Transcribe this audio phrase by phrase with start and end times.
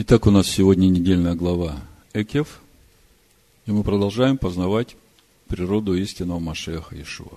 [0.00, 1.74] Итак, у нас сегодня недельная глава
[2.12, 2.60] Экев,
[3.66, 4.94] и мы продолжаем познавать
[5.48, 7.36] природу истинного Машеха Иешуа.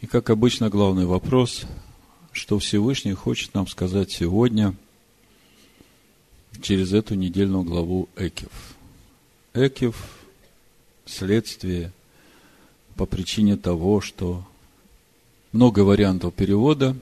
[0.00, 1.64] И, как обычно, главный вопрос,
[2.30, 4.76] что Всевышний хочет нам сказать сегодня
[6.62, 8.76] через эту недельную главу Экев.
[9.54, 10.20] Экев–
[11.04, 11.90] следствие
[12.94, 14.44] по причине того, что
[15.50, 16.94] много вариантов перевода.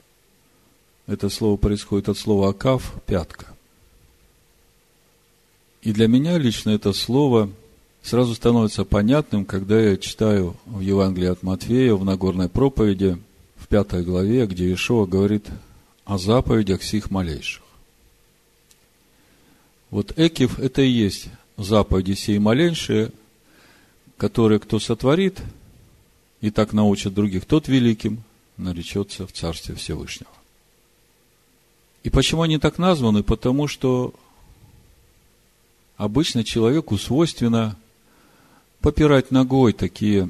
[1.05, 3.54] Это слово происходит от слова «акав»– «пятка».
[5.85, 7.51] И для меня лично это слово
[8.01, 13.19] сразу становится понятным, когда я читаю в Евангелии от Матфея, в Нагорной проповеди,
[13.55, 15.45] в пятой главе, где Иешуа говорит
[16.03, 17.61] о заповедях сих малейших.
[19.91, 23.11] Вот Экив– это и есть заповеди сей малейшие,
[24.17, 25.39] которые кто сотворит
[26.41, 28.23] и так научит других, тот великим
[28.57, 30.31] наречется в Царстве Всевышнего.
[32.01, 33.21] И почему они так названы?
[33.21, 34.15] Потому что
[35.97, 37.77] обычно человеку свойственно
[38.81, 40.29] попирать ногой такие,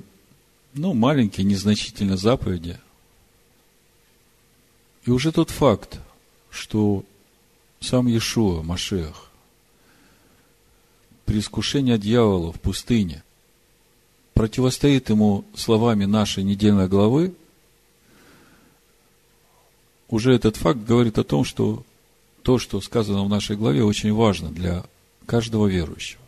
[0.74, 2.80] ну, маленькие, незначительные заповеди.
[5.06, 6.00] И уже тот факт,
[6.50, 7.04] что
[7.80, 9.30] сам Иешуа, Машех,
[11.26, 13.24] при искушении дьявола в пустыне
[14.34, 17.34] противостоит ему словами нашей недельной главы,
[20.08, 21.84] уже этот факт говорит о том, что
[22.44, 24.86] то, что сказано в нашей главе, очень важно для
[25.26, 26.22] каждого верующего.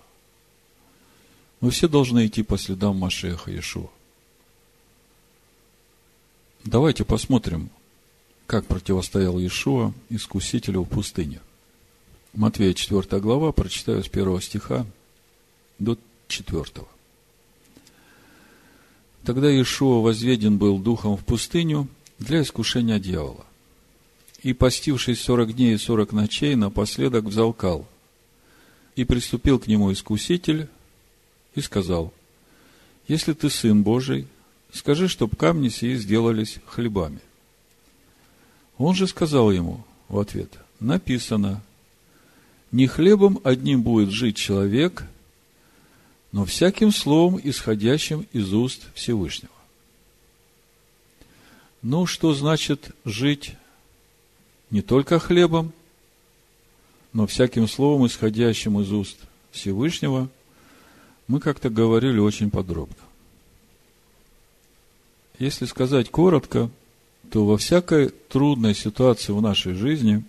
[1.61, 3.89] Мы все должны идти по следам Машеха Иешуа.
[6.63, 7.69] Давайте посмотрим,
[8.45, 11.39] как противостоял Иешуа искусителю в пустыне.
[12.33, 14.85] Матвея 4 глава, прочитаю с 1 стиха
[15.79, 16.65] до 4.
[19.23, 21.87] Тогда Иешуа возведен был духом в пустыню
[22.19, 23.45] для искушения дьявола.
[24.43, 27.87] И, постившись сорок дней и сорок ночей, напоследок взалкал–
[28.97, 30.67] и приступил к нему искуситель
[31.53, 32.11] и сказал,
[33.07, 34.27] если ты сын Божий,
[34.73, 37.19] скажи, чтоб камни сии сделались хлебами.
[38.77, 41.61] Он же сказал ему в ответ, написано,
[42.71, 45.03] не хлебом одним будет жить человек,
[46.31, 49.53] но всяким словом, исходящим из уст Всевышнего.
[51.83, 53.53] Ну, что значит жить
[54.71, 55.71] не только хлебом,
[57.13, 59.17] но всяким словом, исходящим из уст
[59.51, 60.29] Всевышнего,
[61.27, 62.95] мы как-то говорили очень подробно.
[65.39, 66.69] Если сказать коротко,
[67.31, 70.23] то во всякой трудной ситуации в нашей жизни,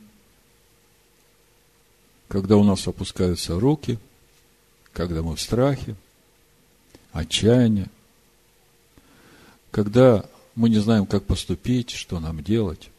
[2.27, 3.99] когда у нас опускаются руки,
[4.93, 5.95] когда мы в страхе,
[7.13, 7.87] отчаянии,
[9.71, 10.25] когда
[10.55, 12.91] мы не знаем, как поступить, что нам делать,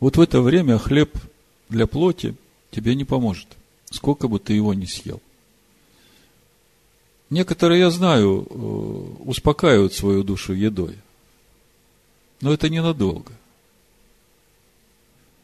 [0.00, 1.16] вот в это время хлеб
[1.68, 2.34] для плоти
[2.70, 3.48] тебе не поможет,
[3.90, 5.20] сколько бы ты его ни съел.
[7.28, 10.96] Некоторые, я знаю, э, успокаивают свою душу едой.
[12.40, 13.32] Но это ненадолго.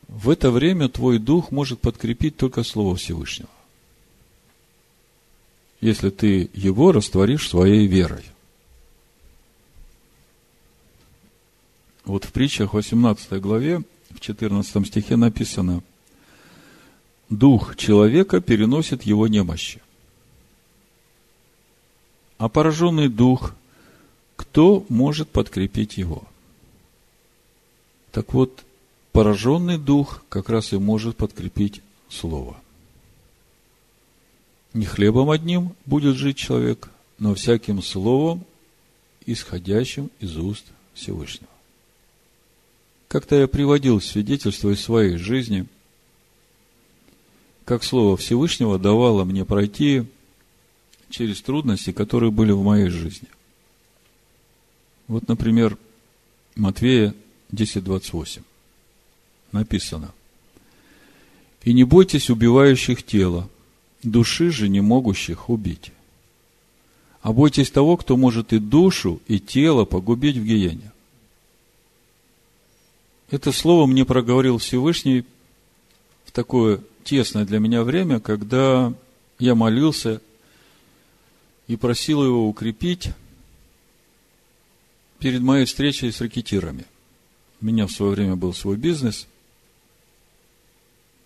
[0.06, 3.48] В это время твой дух может подкрепить только Слово Всевышнего.
[5.80, 8.24] Если ты его растворишь своей верой.
[12.04, 15.82] Вот в притчах 18 главе, в 14 стихе написано–
[17.32, 19.80] дух человека переносит его немощи.
[22.38, 23.54] А пораженный дух,
[24.36, 26.24] кто может подкрепить его?
[28.10, 28.64] Так вот,
[29.12, 32.56] пораженный дух как раз и может подкрепить слово.
[34.74, 38.44] Не хлебом одним будет жить человек, но всяким словом,
[39.24, 40.64] исходящим из уст
[40.94, 41.48] Всевышнего.
[43.08, 45.66] Как-то я приводил свидетельство из своей жизни–
[47.64, 50.04] как Слово Всевышнего давало мне пройти
[51.10, 53.28] через трудности, которые были в моей жизни.
[55.08, 55.76] Вот, например,
[56.56, 57.14] Матвея
[57.52, 58.42] 10.28
[59.52, 60.12] написано.
[61.62, 63.48] «И не бойтесь убивающих тела,
[64.02, 65.92] души же не могущих убить,
[67.20, 70.90] а бойтесь того, кто может и душу, и тело погубить в гиене».
[73.30, 75.24] Это слово мне проговорил Всевышний
[76.24, 78.92] в такое тесное для меня время, когда
[79.38, 80.20] я молился
[81.66, 83.10] и просил его укрепить
[85.18, 86.84] перед моей встречей с ракетирами.
[87.60, 89.28] У меня в свое время был свой бизнес,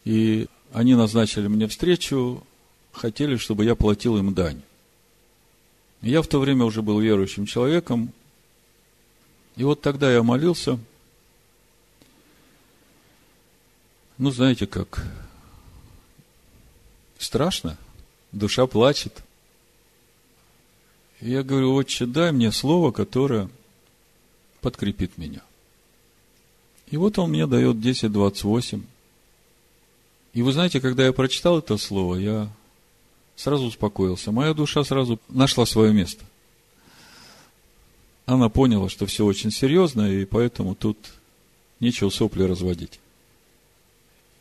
[0.05, 2.43] и они назначили мне встречу,
[2.93, 4.62] хотели, чтобы я платил им дань.
[6.02, 8.12] Я в то время уже был верующим человеком,
[9.56, 10.78] и вот тогда я молился,
[14.19, 15.05] ну, знаете как,
[17.19, 17.77] страшно,
[18.33, 19.23] душа плачет.
[21.21, 23.49] И я говорю, отче, дай мне слово, которое
[24.61, 25.41] подкрепит меня.
[26.91, 28.83] И вот он мне дает 10.28.
[30.35, 32.49] И вы знаете, когда я прочитал это слово, я
[33.37, 34.33] сразу успокоился.
[34.33, 36.25] Моя душа сразу нашла свое место.
[38.27, 40.99] Она поняла, что все очень серьезно, и поэтому тут
[41.81, 43.01] нечего сопли разводить.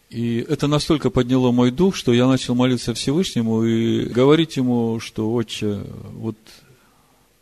[0.10, 5.34] И это настолько подняло мой дух, что я начал молиться Всевышнему и говорить ему, что,
[5.34, 6.38] отче, вот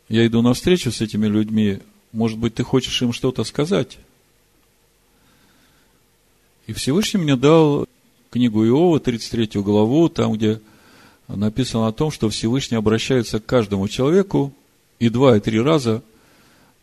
[0.08, 1.80] я иду навстречу с этими людьми,
[2.12, 3.98] может быть, ты хочешь им что-то сказать?
[6.66, 7.86] И Всевышний мне дал
[8.30, 10.60] книгу Иова, 33 главу, там, где
[11.28, 14.52] написано о том, что Всевышний обращается к каждому человеку
[14.98, 16.02] и два, и три раза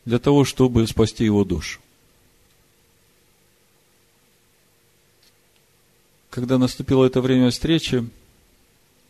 [0.05, 1.79] для того, чтобы спасти его душу.
[6.31, 8.07] Когда наступило это время встречи,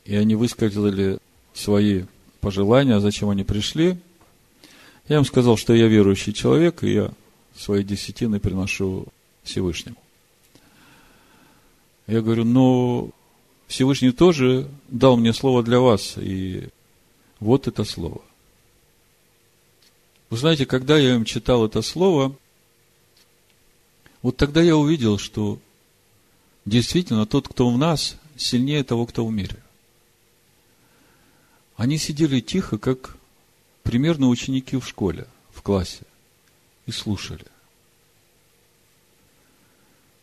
[0.06, 1.20] и они высказали
[1.54, 2.06] свои
[2.40, 4.00] пожелания, зачем они пришли,
[5.08, 7.12] я им сказал, что я верующий человек, и я
[7.56, 9.06] свои десятины приношу
[9.44, 9.98] Всевышнему.
[12.08, 13.12] Я говорю, ну,
[13.68, 16.70] Всевышний тоже дал мне слово для вас, и
[17.40, 18.24] вот это слово.
[20.32, 22.36] Вы знаете, когда я им читал это слово,
[24.24, 25.60] вот тогда я увидел, что
[26.66, 29.58] действительно тот, кто в нас, сильнее того, кто в мире.
[31.78, 33.18] Они сидели тихо, как
[33.84, 36.04] примерно ученики в школе, в классе,
[36.86, 37.46] и слушали.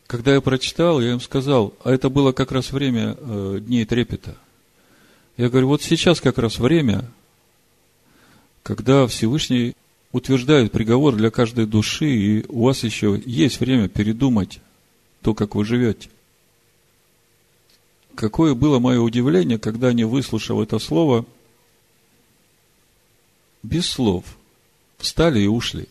[0.07, 4.35] Когда я прочитал, я им сказал, а это было как раз время э, дней трепета.
[5.37, 7.09] Я говорю, вот сейчас как раз время,
[8.63, 9.75] когда Всевышний
[10.11, 14.59] утверждает приговор для каждой души, и у вас еще есть время передумать
[15.21, 16.09] то, как вы живете.
[18.15, 21.25] Какое было мое удивление, когда они, выслушав это слово,
[23.63, 24.25] без слов
[24.97, 25.87] встали и ушли.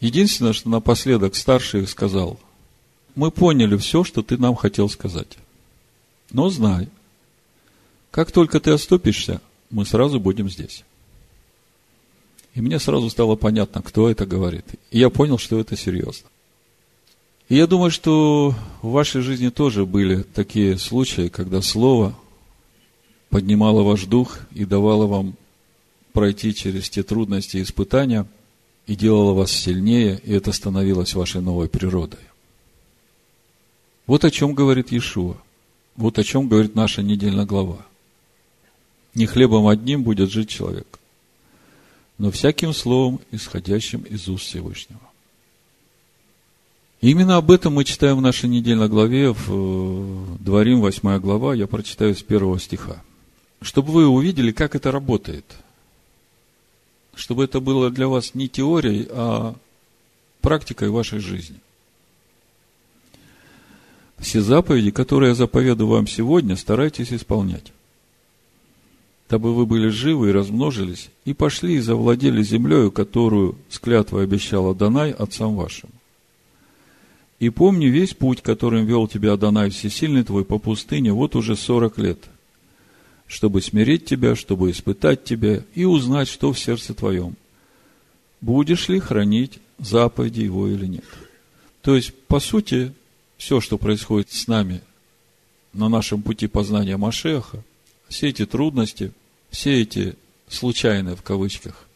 [0.00, 2.38] Единственное, что напоследок старший сказал,
[3.14, 5.38] мы поняли все, что ты нам хотел сказать.
[6.30, 6.88] Но знай,
[8.10, 9.40] как только ты отступишься,
[9.70, 10.84] мы сразу будем здесь.
[12.54, 14.66] И мне сразу стало понятно, кто это говорит.
[14.90, 16.28] И я понял, что это серьезно.
[17.52, 22.14] И я думаю, что в вашей жизни тоже были такие случаи, когда Слово
[23.28, 25.34] поднимало ваш дух и давало вам
[26.14, 28.26] пройти через те трудности и испытания–
[28.86, 32.20] и делала вас сильнее, и это становилось вашей новой природой.
[34.06, 35.36] Вот о чем говорит Иешуа.
[35.96, 37.86] Вот о чем говорит наша недельная глава.
[39.14, 40.98] Не хлебом одним будет жить человек,
[42.18, 45.11] но всяким словом, исходящим из уст Всевышнего.
[47.02, 51.66] Именно об этом мы читаем в нашей недельной главе, в э, Дворим, 8 глава, я
[51.66, 53.02] прочитаю с первого стиха.
[53.60, 55.44] Чтобы вы увидели, как это работает–
[57.14, 59.54] чтобы это было для вас не теорией, а
[60.40, 61.56] практикой вашей жизни.
[64.18, 67.72] Все заповеди, которые я заповедую вам сегодня, старайтесь исполнять,
[69.28, 74.70] дабы вы были живы и размножились, и пошли и завладели землею, которую с клятвой обещал
[74.70, 75.90] Адонай отцам вашим.
[77.42, 81.98] И помни весь путь, которым вел тебя Адонай Всесильный твой по пустыне, вот уже сорок
[81.98, 82.18] лет–
[83.26, 87.34] чтобы смирить тебя, чтобы испытать тебя и узнать, что в сердце твоем.
[88.42, 91.04] Будешь ли хранить заповеди его или нет.
[91.80, 92.92] То есть, по сути,
[93.38, 94.82] все, что происходит с нами
[95.72, 97.64] на нашем пути познания Машеха,
[98.06, 99.12] все эти трудности,
[99.50, 100.14] все эти
[100.46, 101.86] случайные в кавычках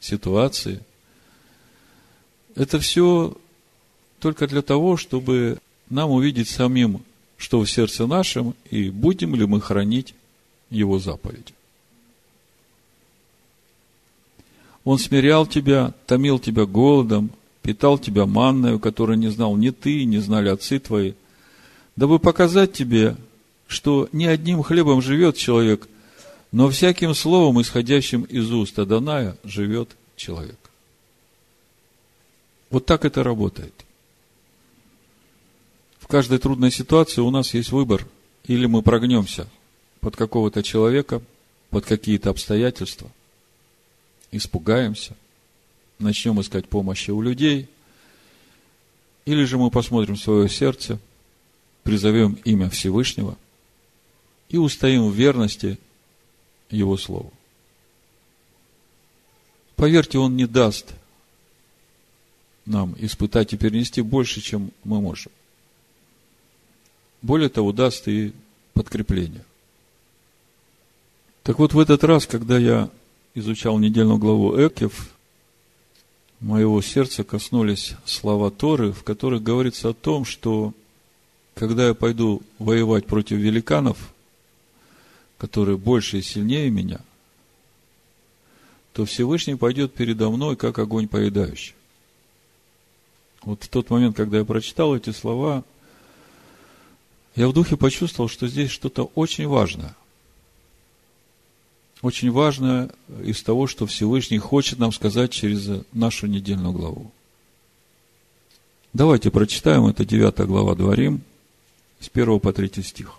[0.00, 0.80] ситуации,
[2.56, 3.36] это все
[4.24, 5.58] только для того, чтобы
[5.90, 7.02] нам увидеть самим,
[7.36, 10.14] что в сердце нашем, и будем ли мы хранить
[10.70, 11.52] его заповеди.
[14.82, 20.20] Он смирял тебя, томил тебя голодом, питал тебя манною, которую не знал ни ты, не
[20.20, 21.12] знали отцы твои,
[21.94, 23.18] дабы показать тебе,
[23.66, 25.86] что не одним хлебом живет человек,
[26.50, 30.58] но всяким словом, исходящим из уст Аданая, живет человек.
[32.70, 33.83] Вот так это работает.
[36.04, 38.06] В каждой трудной ситуации у нас есть выбор.
[38.44, 39.48] Или мы прогнемся–
[40.04, 41.22] под какого-то человека,
[41.70, 43.10] под какие-то обстоятельства,
[44.32, 45.16] испугаемся,
[45.98, 47.70] начнем искать помощи у людей,
[49.24, 50.98] или же мы посмотрим свое сердце,
[51.84, 53.38] призовем имя Всевышнего
[54.50, 55.78] и устоим в верности
[56.68, 57.32] Его Слову.
[59.74, 60.92] Поверьте, Он не даст
[62.66, 65.32] нам испытать и перенести больше, чем мы можем.
[67.24, 68.34] Более того, даст и
[68.74, 69.46] подкрепление.
[71.42, 72.90] Так вот, в этот раз, когда я
[73.34, 75.08] изучал недельную главу Экев,
[76.40, 80.74] моего сердца коснулись слова Торы, в которых говорится о том, что
[81.54, 84.12] когда я пойду воевать против великанов,
[85.38, 87.00] которые больше и сильнее меня,
[88.92, 91.74] то Всевышний пойдет передо мной, как огонь поедающий.
[93.44, 95.64] Вот в тот момент, когда я прочитал эти слова,
[97.36, 99.96] я в духе почувствовал, что здесь что-то очень важное.
[102.02, 102.90] Очень важное
[103.24, 107.10] из того, что Всевышний хочет нам сказать через нашу недельную главу.
[108.92, 111.22] Давайте прочитаем, это 9 глава Дворим,
[111.98, 113.14] с 1 по 3 стих.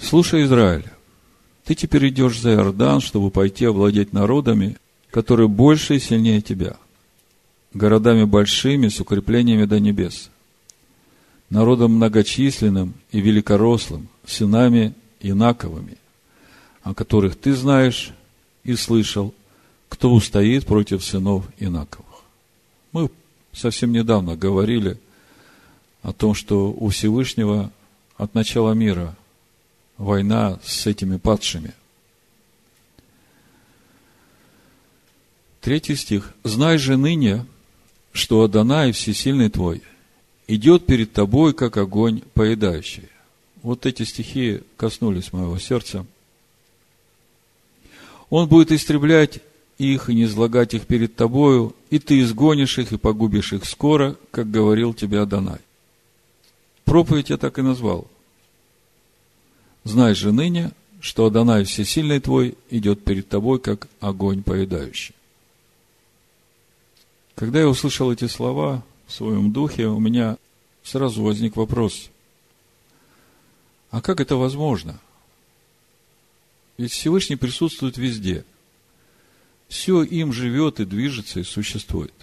[0.00, 0.86] «Слушай, Израиль,
[1.64, 4.76] ты теперь идешь за Иордан, чтобы пойти овладеть народами,
[5.10, 6.76] которые больше и сильнее тебя,
[7.72, 10.30] городами большими с укреплениями до небес,
[11.54, 15.96] народом многочисленным и великорослым, сынами инаковыми,
[16.82, 18.10] о которых ты знаешь
[18.64, 19.32] и слышал,
[19.88, 22.22] кто устоит против сынов инаковых.
[22.90, 23.08] Мы
[23.52, 24.98] совсем недавно говорили
[26.02, 27.70] о том, что у Всевышнего
[28.16, 29.16] от начала мира
[29.96, 31.72] война с этими падшими.
[35.60, 36.34] Третий стих.
[36.42, 37.46] «Знай же ныне,
[38.12, 39.82] что Адонай, всесильный твой,
[40.46, 43.08] идет перед тобой, как огонь поедающий.
[43.62, 46.06] Вот эти стихи коснулись моего сердца.
[48.30, 49.40] Он будет истреблять
[49.78, 54.16] их и не излагать их перед тобою, и ты изгонишь их и погубишь их скоро,
[54.30, 55.60] как говорил тебе Адонай.
[56.84, 58.06] Проповедь я так и назвал.
[59.84, 65.14] Знай же ныне, что Адонай Всесильный твой идет перед тобой, как огонь поедающий.
[67.34, 70.36] Когда я услышал эти слова в своем духе, у меня
[70.82, 72.10] сразу возник вопрос,
[73.90, 74.98] а как это возможно?
[76.76, 78.44] Ведь Всевышний присутствует везде.
[79.68, 82.14] Все им живет и движется и существует.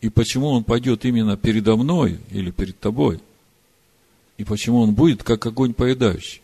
[0.00, 3.20] И почему он пойдет именно передо мной или перед тобой?
[4.36, 6.42] И почему он будет как огонь поедающий?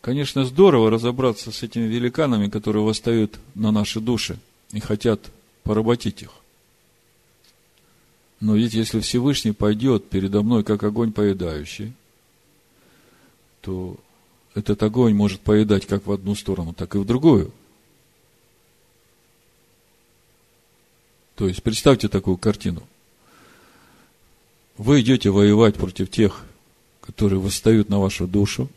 [0.00, 4.38] Конечно, здорово разобраться с этими великанами, которые восстают на наши души–
[4.72, 5.20] и хотят
[5.62, 6.30] поработить их.
[8.40, 11.92] Но ведь если Всевышний пойдет передо мной, как огонь поедающий,
[13.60, 13.96] то
[14.54, 17.52] этот огонь может поедать как в одну сторону, так и в другую.
[21.36, 22.82] То есть, представьте такую картину.
[24.76, 26.44] Вы идете воевать против тех,
[27.00, 28.68] которые восстают на вашу душу.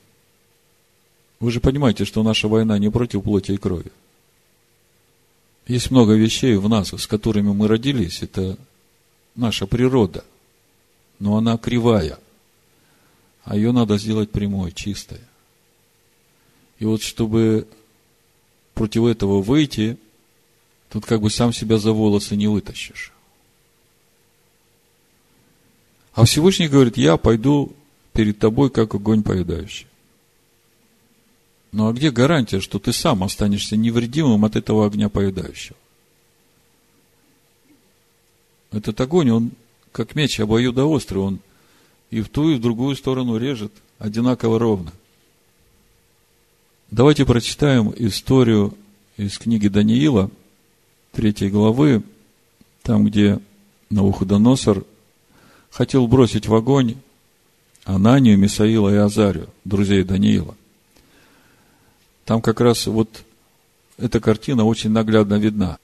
[1.39, 3.91] Вы же понимаете, что наша война не против плоти и крови.
[5.67, 8.21] Есть много вещей в нас, с которыми мы родились.
[8.21, 8.57] Это
[9.35, 10.23] наша природа.
[11.19, 12.19] Но она кривая.
[13.43, 15.19] А ее надо сделать прямой, чистой.
[16.79, 17.67] И вот чтобы
[18.73, 19.97] против этого выйти,
[20.89, 23.11] тут как бы сам себя за волосы не вытащишь.
[26.13, 27.73] А Всевышний говорит, я пойду
[28.13, 29.87] перед тобой, как огонь поедающий.
[31.71, 35.75] Ну а где гарантия, что ты сам останешься невредимым от этого огня поедающего?
[38.73, 39.51] Этот огонь, он
[39.91, 41.39] как меч обоюдоострый, он
[42.09, 44.91] и в ту, и в другую сторону режет одинаково ровно.
[46.89, 48.75] Давайте прочитаем историю
[49.15, 50.29] из книги Даниила,
[51.11, 52.03] третьей главы,
[52.81, 53.39] там, где
[53.89, 54.83] Навуходоносор
[55.69, 56.95] хотел бросить в огонь
[57.83, 60.55] Ананию, Мисаила и Азарию, друзей Даниила.
[62.25, 63.23] Там как раз вот
[63.97, 65.77] эта картина очень наглядно видна.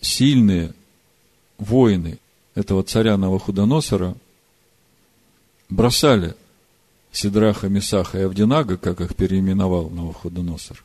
[0.00, 0.74] Сильные
[1.62, 2.18] воины
[2.54, 4.14] этого царя Новохудоносора
[5.68, 6.34] бросали
[7.12, 10.82] Сидраха, Месаха и Авдинага, как их переименовал Новохудоносор.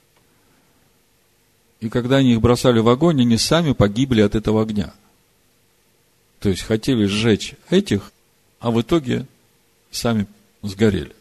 [1.80, 4.94] И когда они их бросали в огонь, они сами погибли от этого огня.
[6.40, 8.12] То есть хотели сжечь этих,
[8.60, 9.26] а в итоге
[9.92, 10.28] сами
[10.62, 11.16] сгорели.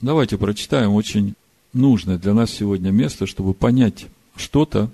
[0.00, 1.34] Давайте прочитаем очень
[1.72, 4.90] нужное для нас сегодня место, чтобы понять что-то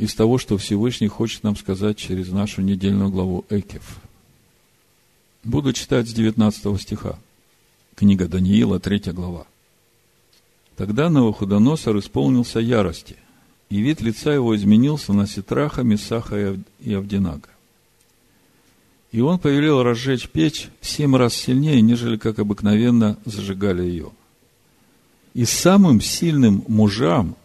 [0.00, 4.00] из того, что Всевышний хочет нам сказать через нашу недельную главу Экев.
[5.44, 7.18] Буду читать с 19 стиха.
[7.96, 9.46] Книга Даниила, 3 глава.
[10.76, 13.16] Тогда Новохудоносор исполнился ярости,
[13.68, 17.50] и вид лица его изменился на Ситраха, Месаха и Авдинага.
[19.12, 24.12] И он повелел разжечь печь семь раз сильнее, нежели как обыкновенно зажигали ее–
[25.34, 27.36] и самым сильным мужам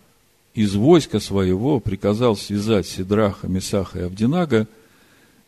[0.55, 4.67] из войска своего приказал связать Сидраха, Месаха и Авдинага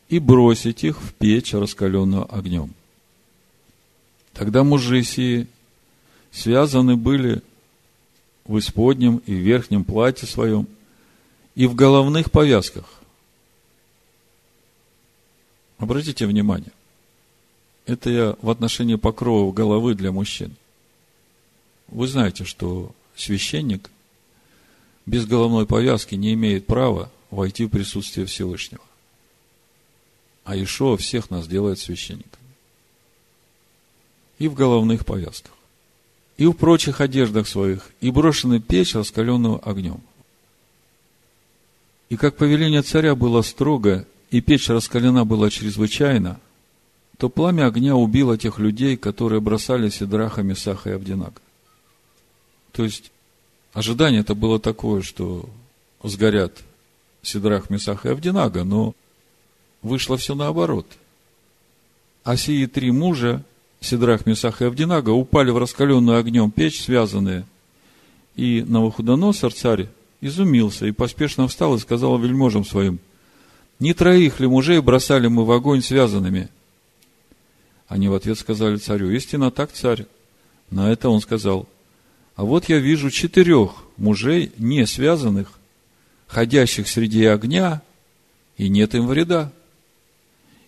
[0.10, 2.74] и бросить их в печь, раскаленную огнем.
[4.34, 5.48] Тогда мужи сии
[6.32, 7.42] связаны были
[8.46, 10.68] в исподнем и верхнем платье своем,
[11.56, 12.86] и в головных повязках.
[15.78, 16.72] Обратите внимание,
[17.86, 20.56] это я в отношении покровов головы для мужчин.
[21.88, 23.90] Вы знаете, что священник
[25.08, 28.84] без головной повязки не имеет права войти в присутствие Всевышнего.
[30.44, 32.46] А Ишуа всех нас делает священниками.
[34.38, 35.54] И в головных повязках.
[36.36, 37.90] И в прочих одеждах своих.
[38.02, 40.02] И брошены печь, раскаленную огнем.
[42.10, 46.40] И как повеление царя было строго, и печь раскалена была чрезвычайно,
[47.18, 51.42] то пламя огня убило тех людей, которые бросали Сидраха, Месаха и Авдинага.
[52.74, 53.12] То есть,
[53.78, 55.48] ожидание это было такое, что
[56.02, 56.64] сгорят
[57.22, 58.96] Сидрах, Месах и Авдинага, но
[59.84, 60.88] вышло все наоборот.
[62.24, 63.44] А сии три мужа,
[63.80, 67.46] Сидрах, Месах и Авдинага, упали в раскаленную огнем печь, связанные.
[68.36, 69.90] И Новохудоносор, царь,
[70.22, 72.98] изумился и поспешно встал и сказал вельможам своим,
[73.80, 76.50] «Не троих ли мужей бросали мы в огонь связанными?»
[77.88, 80.08] Они в ответ сказали царю, «Истинно так, царь».
[80.72, 81.68] На это он сказал,
[82.38, 85.60] «А вот я вижу четырех мужей, не связанных,
[86.28, 87.82] ходящих среди огня,
[88.56, 89.52] и нет им вреда.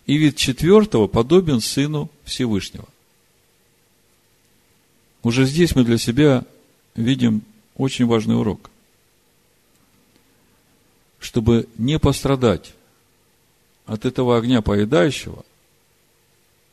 [0.04, 2.86] И вид четвертого подобен Сыну Всевышнего».
[5.22, 6.44] Уже здесь мы для себя
[6.94, 7.40] видим
[7.76, 8.68] очень важный урок–
[11.20, 12.72] чтобы не пострадать
[13.86, 15.44] от этого огня поедающего,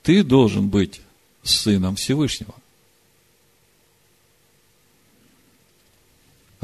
[0.02, 1.02] ты должен быть
[1.44, 2.56] сыном Всевышнего.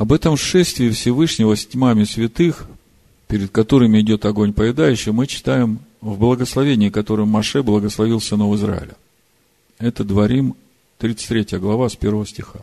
[0.03, 2.65] Об этом шествии Всевышнего с тьмами святых,
[3.29, 8.97] перед которыми идет огонь поедающий, мы читаем в благословении, которым Маше благословил сынов Израиля.
[9.79, 10.57] Это Дворим,
[10.97, 12.59] 33 глава, с 1 стиха.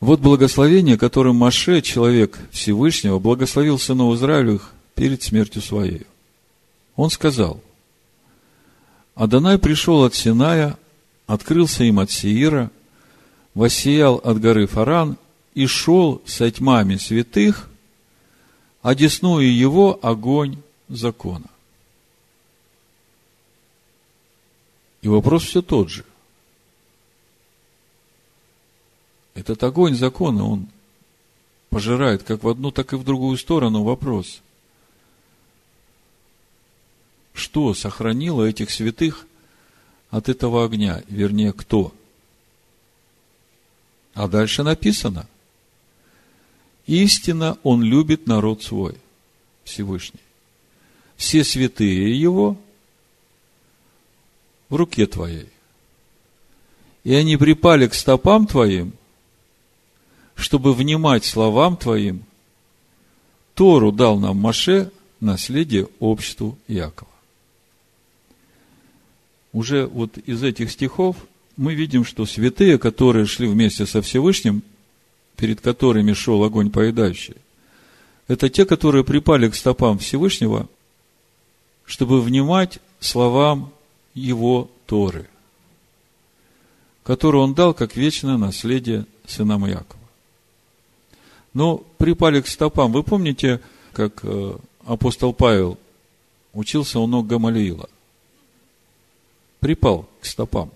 [0.00, 6.02] Вот благословение, которым Маше, человек Всевышнего, благословил сынов Израилевых перед смертью своей.
[6.96, 7.60] Он сказал,
[9.14, 10.76] Адонай пришел от Синая,
[11.28, 12.72] открылся им от Сеира,
[13.54, 15.16] воссиял от горы Фаран
[15.54, 17.68] и шел со тьмами святых,
[18.80, 21.46] одесную его огонь закона.
[25.02, 26.04] И вопрос все тот же.
[29.34, 30.68] Этот огонь закона, он
[31.70, 34.42] пожирает как в одну, так и в другую сторону вопрос.
[37.32, 39.26] Что сохранило этих святых
[40.10, 41.02] от этого огня?
[41.08, 41.92] Вернее, кто?
[44.14, 45.26] А дальше написано.
[46.86, 48.96] Истинно он любит народ свой,
[49.64, 50.20] Всевышний.
[51.16, 52.56] Все святые его
[54.68, 55.48] в руке твоей.
[57.04, 58.94] И они припали к стопам твоим–
[60.42, 62.24] чтобы внимать словам Твоим,
[63.54, 64.90] Тору дал нам Маше
[65.20, 67.10] наследие обществу Якова.
[69.52, 71.16] Уже вот из этих стихов
[71.56, 74.62] мы видим, что святые, которые шли вместе со Всевышним,
[75.42, 77.34] перед которыми шел огонь поедающий,
[78.28, 80.68] это те, которые припали к стопам Всевышнего,
[81.84, 83.72] чтобы внимать словам
[84.14, 85.28] Его Торы,
[87.02, 89.98] которую Он дал как вечное наследие сынам Якова.
[91.54, 92.92] Но припали к стопам.
[92.92, 93.60] Вы помните,
[93.94, 95.76] как э, апостол Павел
[96.52, 97.88] учился у ног Гамалиила?
[99.58, 100.70] Припал к стопам.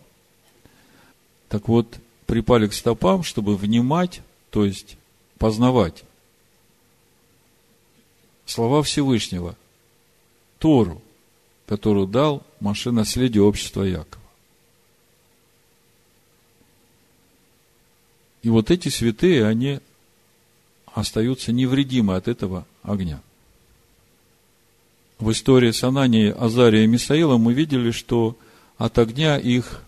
[1.48, 4.96] Так вот, припали к стопам, чтобы внимать, то есть
[5.38, 6.04] познавать
[8.46, 9.56] слова Всевышнего,
[10.58, 11.02] Тору,
[11.66, 14.22] которую дал Маше наследие общества Якова.
[18.42, 19.80] И вот эти святые, они
[20.86, 23.20] остаются невредимы от этого огня.
[25.18, 28.36] В истории с Ананией, Азарией и Мисаилом мы видели, что
[28.78, 29.82] от огня их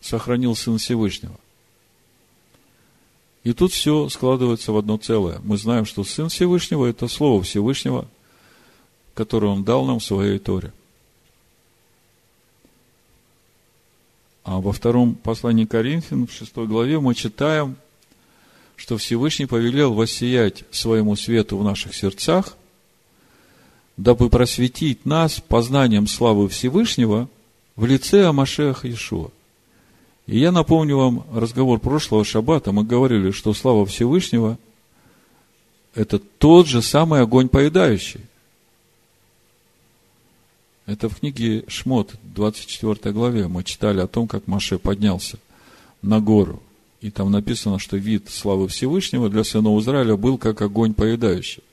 [0.00, 1.38] сохранил Сын Всевышнего.
[3.42, 5.40] И тут все складывается в одно целое.
[5.42, 8.06] Мы знаем, что Сын Всевышнего– это Слово Всевышнего,
[9.14, 10.72] которое Он дал нам в своей Торе.
[14.44, 17.76] А во втором послании Коринфян, в шестой главе, мы читаем–
[18.80, 22.56] что Всевышний повелел воссиять своему свету в наших сердцах,
[23.98, 27.28] дабы просветить нас познанием славы Всевышнего
[27.76, 29.30] в лице Амашеха Ишуа.
[30.30, 32.70] И я напомню вам разговор прошлого шаббата.
[32.70, 34.58] Мы говорили, что слава Всевышнего–
[35.96, 38.20] это тот же самый огонь поедающий.
[40.86, 45.40] Это в книге Шмот, 24 главе, мы читали о том, как Маше поднялся
[46.00, 46.62] на гору.
[47.00, 51.64] И там написано, что вид славы Всевышнего для сынов Израиля был как огонь поедающий.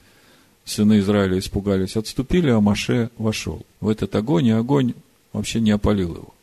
[0.66, 4.96] Сыны Израиля испугались, отступили, а Маше вошел в этот огонь, и огонь
[5.32, 6.34] вообще не опалил его.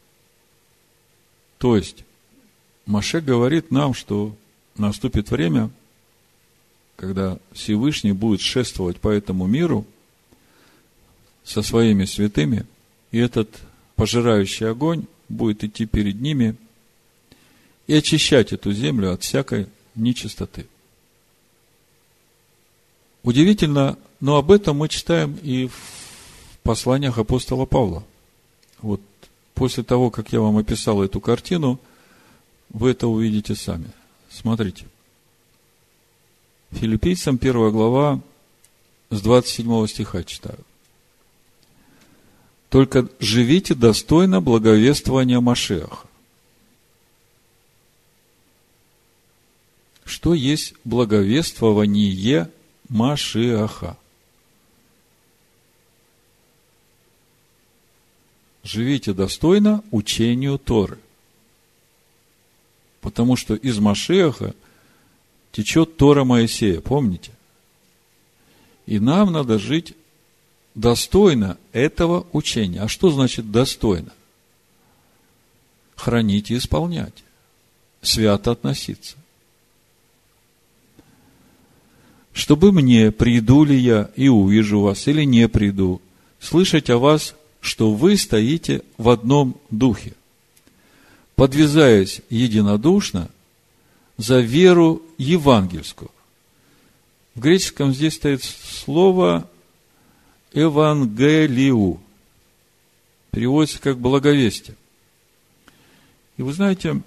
[1.65, 2.05] То есть,
[2.85, 4.37] Маше говорит нам, что
[4.77, 5.71] наступит время,
[6.95, 9.87] когда Всевышний будет шествовать по этому миру
[11.43, 12.67] со своими святыми,
[13.13, 13.49] и этот
[13.97, 16.55] пожирающий огонь будет идти перед ними
[17.87, 20.67] и очищать эту землю от всякой нечистоты.
[23.23, 28.05] Удивительно, но об этом мы читаем и в посланиях апостола Павла.
[28.83, 29.01] Вот
[29.55, 31.81] после того, как я вам описал эту картину,
[32.71, 33.91] вы это увидите сами.
[34.31, 34.87] Смотрите.
[36.73, 38.21] Филиппийцам 1 глава
[39.11, 40.59] с 27 стиха читаю.
[42.69, 46.09] Только живите достойно благовествования Машеха.
[50.05, 52.51] Что есть благовествование
[52.89, 53.97] Машиаха?
[58.65, 60.99] Живите достойно учению Торы.
[63.03, 64.55] Потому что из Машеха
[65.53, 67.31] течет Тора Моисея, помните?
[68.87, 69.95] И нам надо жить
[70.75, 72.81] достойно этого учения.
[72.81, 74.13] А что значит достойно?
[75.95, 77.23] Хранить и исполнять.
[78.01, 79.17] Свято относиться.
[82.33, 86.01] Чтобы мне, приду ли я и увижу вас, или не приду,
[86.41, 90.13] слышать о вас, что вы стоите в одном духе,
[91.35, 93.31] подвязаясь единодушно
[94.19, 96.11] за веру евангельскую.
[97.35, 99.49] В греческом здесь стоит слово
[100.53, 102.01] «евангелию».
[103.31, 104.77] Переводится как «благовестие».
[106.37, 107.01] И вы знаете,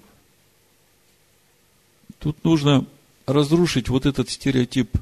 [2.18, 2.84] тут нужно
[3.28, 4.98] разрушить вот этот стереотип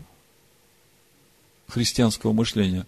[1.70, 2.86] христианского мышления.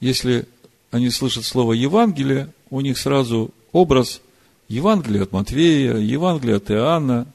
[0.00, 0.48] Если
[0.90, 4.20] они слышат слово Евангелие, у них сразу образ
[4.68, 7.26] Евангелия от Матвея, Евангелия от Иоанна,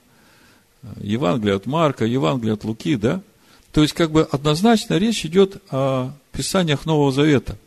[0.99, 3.21] Евангелие от Марка, Евангелие от Луки, да?
[3.71, 7.57] То есть, как бы однозначно речь идет о Писаниях Нового Завета.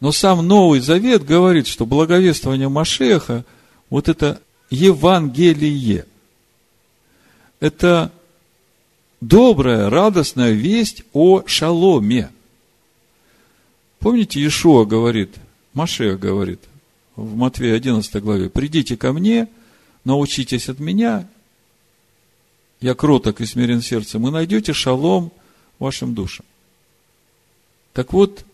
[0.00, 3.44] Но сам Новый Завет говорит, что благовествование Машеха,
[3.90, 6.06] вот это Евангелие,
[7.58, 8.12] это
[9.20, 12.30] добрая, радостная весть о шаломе.
[14.00, 15.34] Помните, Иешуа говорит,
[15.74, 16.60] Машех говорит
[17.16, 19.48] в Матвея 11 главе, «Придите ко мне,
[20.04, 21.28] научитесь от меня,
[22.80, 25.32] я кроток и смирен сердцем, и найдете шалом
[25.78, 26.46] вашим душам.
[27.92, 28.44] Так вот,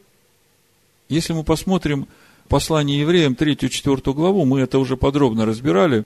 [1.08, 2.08] если мы посмотрим
[2.48, 6.04] послание евреям 3-4 главу, мы это уже подробно разбирали,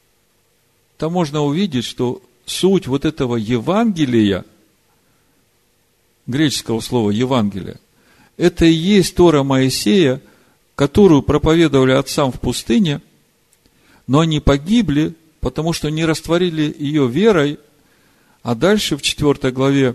[0.97, 4.45] там можно увидеть, что суть вот этого Евангелия,
[6.27, 7.79] греческого слова Евангелия,
[8.39, 10.23] это и есть Тора Моисея,
[10.75, 13.03] которую проповедовали отцам в пустыне,
[14.07, 17.59] но они погибли, потому что не растворили ее верой
[18.43, 19.95] а дальше в 4 главе,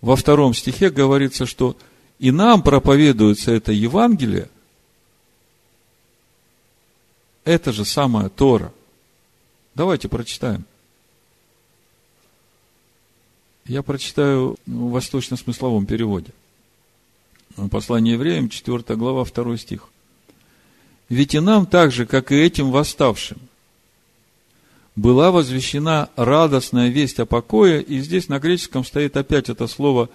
[0.00, 1.76] во втором стихе говорится, что
[2.20, 4.48] и нам проповедуется это Евангелие,
[7.44, 8.72] это же самая Тора.
[9.74, 10.64] Давайте прочитаем.
[13.64, 16.30] Я прочитаю в восточно-смысловом переводе.
[17.70, 19.88] Послание евреям, 4 глава, 2 стих.
[21.08, 23.38] Ведь и нам так же, как и этим восставшим–
[24.96, 30.08] была возвещена радостная весть о покое, и здесь на греческом стоит опять это слово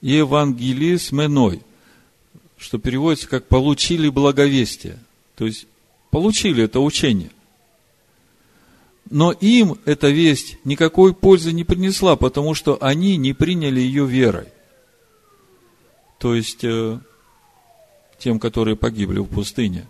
[0.00, 1.60] «евангелисменой»,
[2.56, 4.98] что переводится как «получили благовестие»,
[5.36, 5.66] то есть
[6.10, 7.30] получили это учение.
[9.10, 14.46] Но им эта весть никакой пользы не принесла, потому что они не приняли ее верой.
[16.22, 17.00] То есть, э,
[18.16, 19.88] тем, которые погибли в пустыне,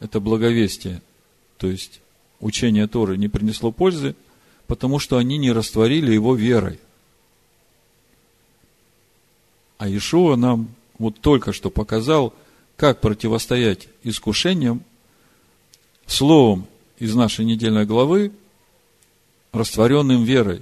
[0.00, 1.00] это благовестие.
[1.56, 2.02] То есть,
[2.40, 4.14] учение Торы не принесло пользы,
[4.66, 6.78] потому что они не растворили его верой.
[9.78, 12.34] А Иешуа нам вот только что показал,
[12.76, 14.84] как противостоять искушениям
[16.06, 16.66] словом
[16.98, 18.30] из нашей недельной главы,
[19.52, 20.60] растворенным верой.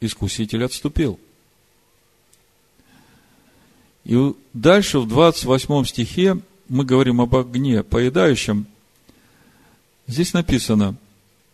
[0.00, 1.18] Искуситель отступил.
[4.04, 8.66] И дальше в 28 стихе мы говорим об огне поедающем–
[10.10, 10.96] Здесь написано,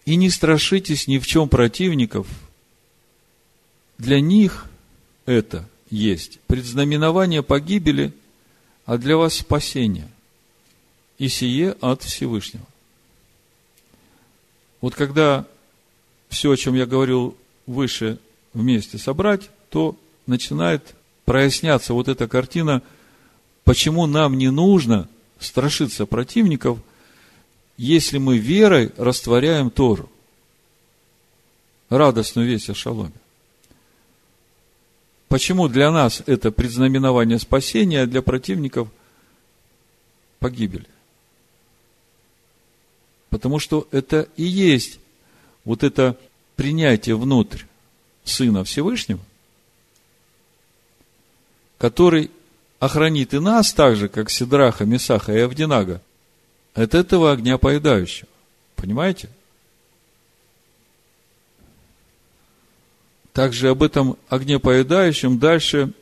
[0.07, 2.27] и не страшитесь ни в чем противников,
[3.99, 4.71] для них
[5.27, 8.15] это есть предзнаменование погибели,
[8.87, 10.09] а для вас спасение.
[11.19, 12.65] И сие от Всевышнего.
[14.81, 15.47] Вот когда
[16.31, 18.19] все, о чем я говорил выше,
[18.55, 20.95] вместе собрать, то начинает
[21.27, 22.83] проясняться вот эта картина,
[23.65, 25.09] почему нам не нужно
[25.39, 26.79] страшиться противников,
[27.77, 30.11] если мы верой растворяем Тору.
[31.91, 33.13] Радостную весть о шаломе.
[35.29, 38.89] Почему для нас это предзнаменование спасения, а для противников
[40.39, 40.87] погибель?
[43.31, 45.01] Потому что это и есть
[45.65, 46.17] вот это
[46.55, 47.65] принятие внутрь
[48.25, 49.21] Сына Всевышнего,
[51.79, 52.31] который
[52.79, 56.01] охранит и нас так же, как Сидраха, Месаха и Авдинага,
[56.75, 58.29] от этого огня поедающего.
[58.77, 59.31] Понимаете?
[63.33, 65.93] Также об этом огне поедающем дальше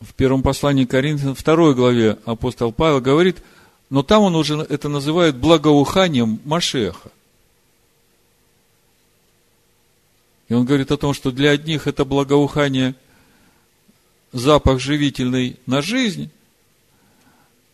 [0.00, 3.42] в первом послании Коринфянам, второй главе апостол Павел говорит,
[3.88, 7.10] но там он уже это называет благоуханием Машеха.
[10.48, 12.94] И он говорит о том, что для одних это благоухание
[14.38, 16.30] запах живительный на жизнь,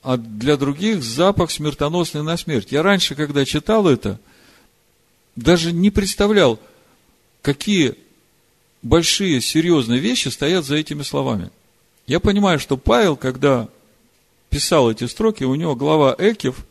[0.02, 2.72] а для других запах смертоносный на смерть.
[2.72, 4.18] Я раньше, когда читал это,
[5.36, 6.58] даже не представлял,
[7.40, 7.94] какие
[8.82, 11.50] большие, серьезные вещи стоят за этими словами.
[12.06, 13.68] Я понимаю, что Павел, когда
[14.50, 16.66] писал эти строки, у него глава Экев,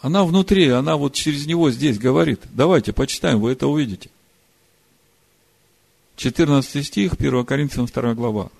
[0.00, 2.40] она внутри, она вот через него здесь говорит.
[2.52, 4.10] Давайте, почитаем, вы это увидите.
[6.16, 8.50] 14 стих, 1 Коринфянам 2 глава.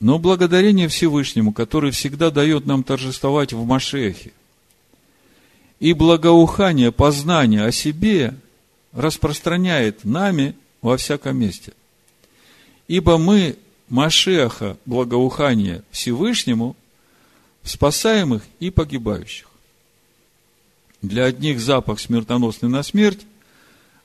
[0.00, 4.32] Но благодарение Всевышнему, который всегда дает нам торжествовать в Машехе,
[5.78, 8.34] и благоухание, познание о себе
[8.92, 11.72] распространяет нами во всяком месте.
[12.88, 13.56] Ибо мы
[13.88, 16.76] Машеха, благоухание Всевышнему,
[17.62, 19.46] спасаемых и погибающих.
[21.02, 23.20] Для одних запах смертоносный на смерть,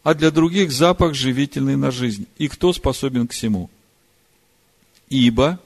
[0.04, 2.28] а для других запах живительный на жизнь.
[2.38, 3.70] И кто способен к всему?
[5.10, 5.60] Ибо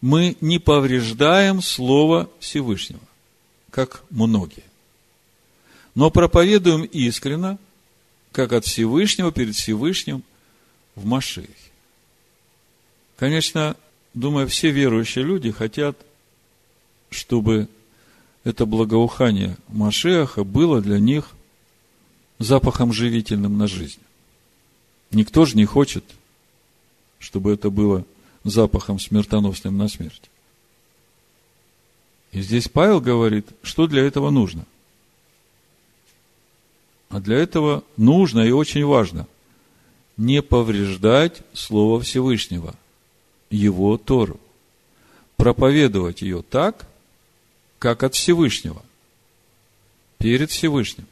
[0.00, 3.00] мы не повреждаем Слово Всевышнего,
[3.70, 4.64] как многие,
[5.94, 7.58] но проповедуем искренно,
[8.32, 10.22] как от Всевышнего перед Всевышним
[10.94, 11.48] в Машехе.
[13.16, 13.76] Конечно,
[14.12, 15.96] думаю, все верующие люди хотят,
[17.10, 17.68] чтобы
[18.42, 21.30] это благоухание Машеха было для них
[22.44, 24.00] запахом живительным на жизнь.
[25.10, 26.04] Никто же не хочет,
[27.18, 28.04] чтобы это было
[28.44, 30.30] запахом смертоносным на смерть.
[32.32, 34.66] И здесь Павел говорит, что для этого нужно.
[37.08, 39.26] А для этого нужно и очень важно
[40.16, 42.74] не повреждать Слово Всевышнего,
[43.50, 44.40] Его Тору.
[45.36, 46.86] Проповедовать ее так,
[47.78, 48.82] как от Всевышнего,
[50.18, 51.06] перед Всевышним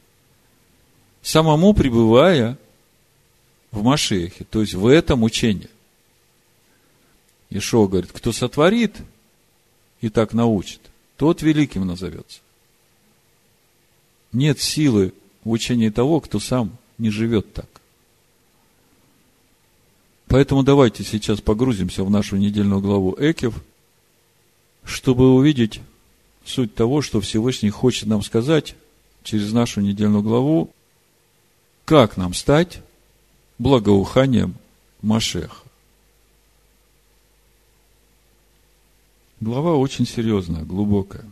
[1.23, 2.57] самому пребывая
[3.71, 5.69] в Машехе, то есть в этом учении.
[7.49, 8.97] Ишо говорит, кто сотворит
[10.01, 10.81] и так научит,
[11.17, 12.41] тот великим назовется.
[14.31, 17.69] Нет силы в учении того, кто сам не живет так.
[20.27, 23.53] Поэтому давайте сейчас погрузимся в нашу недельную главу Экев,
[24.83, 25.79] чтобы увидеть
[26.43, 28.75] суть того, что Всевышний хочет нам сказать
[29.23, 30.71] через нашу недельную главу
[31.85, 32.81] как нам стать
[33.59, 34.55] благоуханием
[35.01, 35.63] Машеха?
[39.41, 41.25] Глава очень серьезная, глубокая.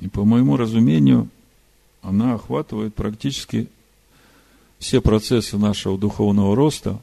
[0.00, 1.28] И по моему разумению,
[2.02, 3.68] она охватывает практически
[4.78, 7.00] все процессы нашего духовного роста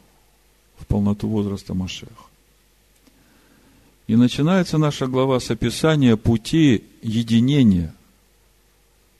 [0.77, 2.11] в полноту возраста Машеха.
[4.07, 7.95] И начинается наша глава с описания пути единения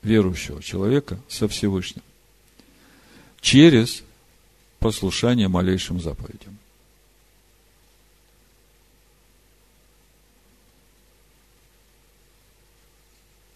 [0.02, 2.02] верующего человека со Всевышним
[3.46, 4.02] через
[4.80, 6.58] послушание малейшим заповедям.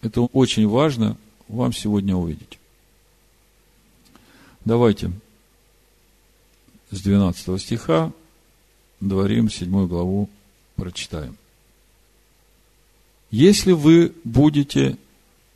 [0.01, 1.17] Это очень важно
[1.49, 2.57] вам сегодня увидеть.
[4.63, 5.11] Давайте
[6.89, 8.13] с 12 стиха
[9.01, 10.29] Дворим 7 главу
[10.77, 11.35] прочитаем.
[13.29, 14.97] Если вы будете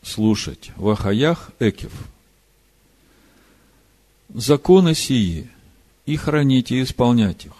[0.04, 1.94] слушать Вахаях Экев–
[4.36, 5.48] законы сии
[6.06, 7.54] и хранить и исполнять их,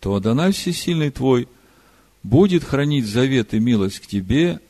[0.00, 1.48] то Адонай Всесильный твой
[2.22, 4.60] будет хранить завет и милость к тебе,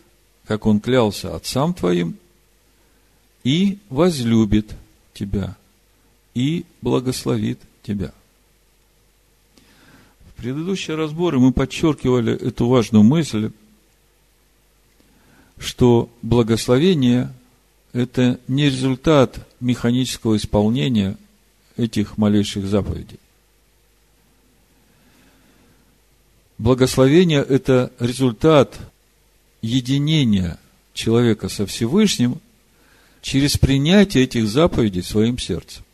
[0.46, 2.16] как он клялся отцам твоим,
[3.44, 4.74] и возлюбит
[5.12, 5.56] тебя,
[6.34, 8.12] и благословит тебя.
[10.28, 13.50] В предыдущие разборы мы подчеркивали эту важную мысль,
[15.58, 17.32] что благословение–
[17.92, 21.16] это не результат механического исполнения
[21.77, 23.18] этих малейших заповедей.
[26.59, 28.79] Благословение– это результат
[29.62, 30.59] единения
[30.92, 32.40] человека со Всевышним
[33.22, 35.85] через принятие этих заповедей своим сердцем.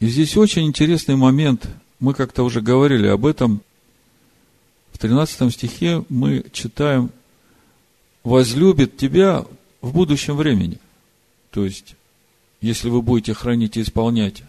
[0.00, 1.68] И здесь очень интересный момент.
[1.98, 3.62] Мы как-то уже говорили об этом.
[4.98, 7.12] В 13 стихе мы читаем
[8.24, 9.46] «возлюбит тебя
[9.80, 10.78] в будущем времени».
[11.52, 11.94] То есть,
[12.60, 14.42] если вы будете хранить и исполнять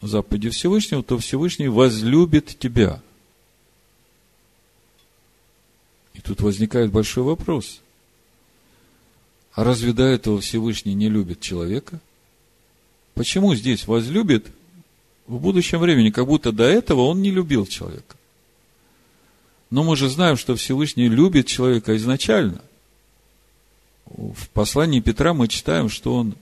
[0.00, 3.02] заповеди Всевышнего, то Всевышний возлюбит тебя.
[6.14, 7.80] И тут возникает большой вопрос.
[9.54, 11.98] А разве до этого Всевышний не любит человека?
[13.14, 14.46] Почему здесь возлюбит
[15.26, 18.17] в будущем времени, как будто до этого он не любил человека?
[19.70, 22.60] Но мы же знаем, что Всевышний любит человека изначально.
[24.06, 26.34] В послании Петра мы читаем, что он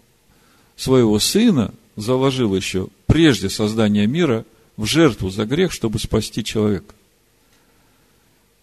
[0.77, 4.45] своего сына заложил еще прежде создания мира
[4.77, 6.95] в жертву за грех, чтобы спасти человека.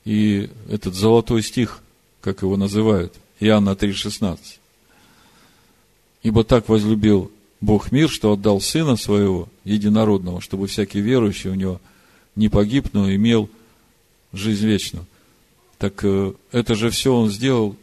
[0.06, 1.82] И этот золотой стих,
[2.22, 4.38] как его называют, Иоанна 3,16.
[6.22, 11.82] Ибо так возлюбил Бог мир, что отдал Сына Своего, единородного, чтобы всякий верующий у него
[12.36, 13.50] не погиб, но имел
[14.34, 15.06] жизнь вечную.
[15.78, 17.76] Так э, это же все он сделал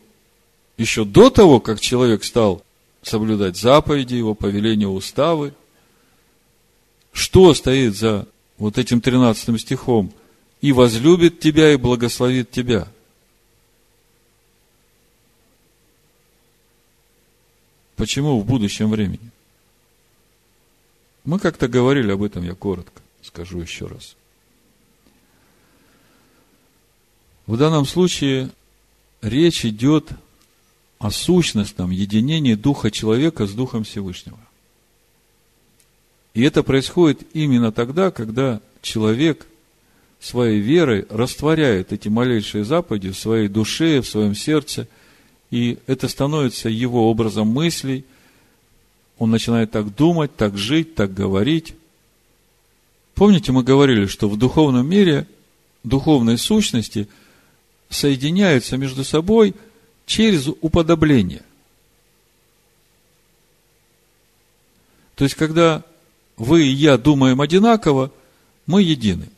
[0.76, 2.62] еще до того, как человек стал
[3.02, 5.54] соблюдать заповеди его, повеления, уставы.
[7.12, 8.26] Что стоит за
[8.58, 10.12] вот этим 13 стихом?
[10.60, 12.88] И возлюбит тебя, и благословит тебя.
[17.96, 19.30] Почему в будущем времени?
[21.24, 24.16] Мы как-то говорили об этом, я коротко скажу еще раз.
[27.50, 28.48] В данном случае
[29.22, 30.10] речь идет
[31.00, 34.38] о сущностном единении Духа человека с Духом Всевышнего.
[36.32, 39.48] И это происходит именно тогда, когда человек
[40.20, 44.86] своей верой растворяет эти малейшие заповеди в своей душе, в своем сердце,
[45.50, 48.04] и это становится его образом мыслей–
[49.18, 51.74] он начинает так думать, так жить, так говорить.
[53.14, 55.26] Помните, мы говорили, что в духовном мире
[55.84, 57.06] духовные сущности
[57.90, 59.54] соединяются между собой
[60.06, 61.42] через уподобление.
[65.16, 65.84] То есть, когда
[66.38, 68.10] вы и я думаем одинаково,
[68.64, 69.28] мы едины.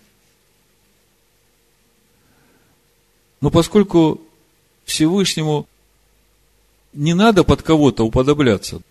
[3.41, 4.21] Но поскольку
[4.85, 5.67] Всевышнему
[6.93, 8.83] не надо под кого-то уподобляться,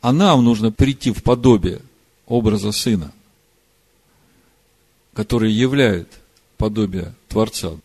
[0.00, 1.82] а нам нужно прийти в подобие
[2.26, 3.12] образа Сына,
[5.12, 6.08] который являет
[6.56, 7.76] подобие Творца,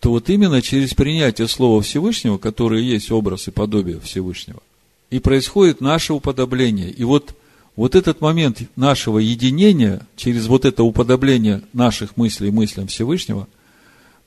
[0.00, 4.62] то вот именно через принятие Слова Всевышнего, которое есть образ и подобие Всевышнего,
[5.10, 6.90] и происходит наше уподобление.
[6.90, 7.34] И вот,
[7.76, 13.48] вот этот момент нашего единения, через вот это уподобление наших мыслей мыслям Всевышнего,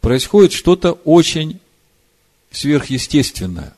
[0.02, 1.60] происходит что-то очень
[2.52, 3.74] сверхъестественное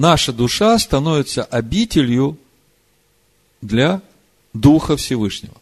[0.00, 2.38] наша душа становится обителью
[3.60, 4.00] для
[4.54, 5.54] Духа Всевышнего.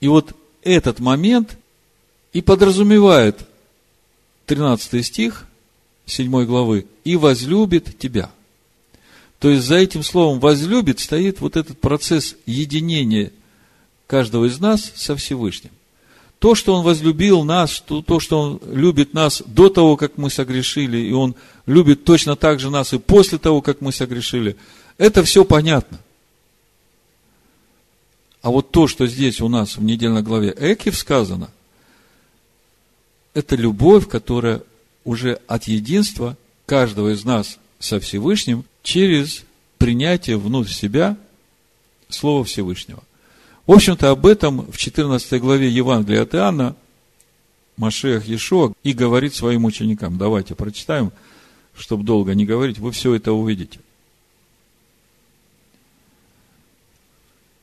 [0.00, 1.58] И вот этот момент
[2.36, 3.40] и подразумевает
[4.44, 5.46] 13 стих
[6.04, 8.30] 7 главы «И возлюбит тебя».
[9.38, 13.32] То есть за этим словом «возлюбит» стоит вот этот процесс единения
[14.06, 15.70] каждого из нас со Всевышним
[16.38, 20.28] то, что Он возлюбил нас, то, то, что Он любит нас до того, как мы
[20.28, 24.58] согрешили, и Он любит точно так же нас и после того, как мы согрешили,
[24.98, 25.98] это все понятно.
[28.42, 31.48] А вот то, что здесь у нас в недельной главе Экив сказано,
[33.36, 34.62] это любовь, которая
[35.04, 39.44] уже от единства каждого из нас со Всевышним через
[39.78, 41.16] принятие внутрь себя
[42.08, 43.02] Слова Всевышнего–
[43.66, 46.76] в общем-то, об этом в 14 главе Евангелия от Иоанна
[47.76, 50.18] Машех Ешуа и говорит своим ученикам.
[50.18, 51.12] Давайте прочитаем,
[51.74, 53.80] чтобы долго не говорить, вы все это увидите.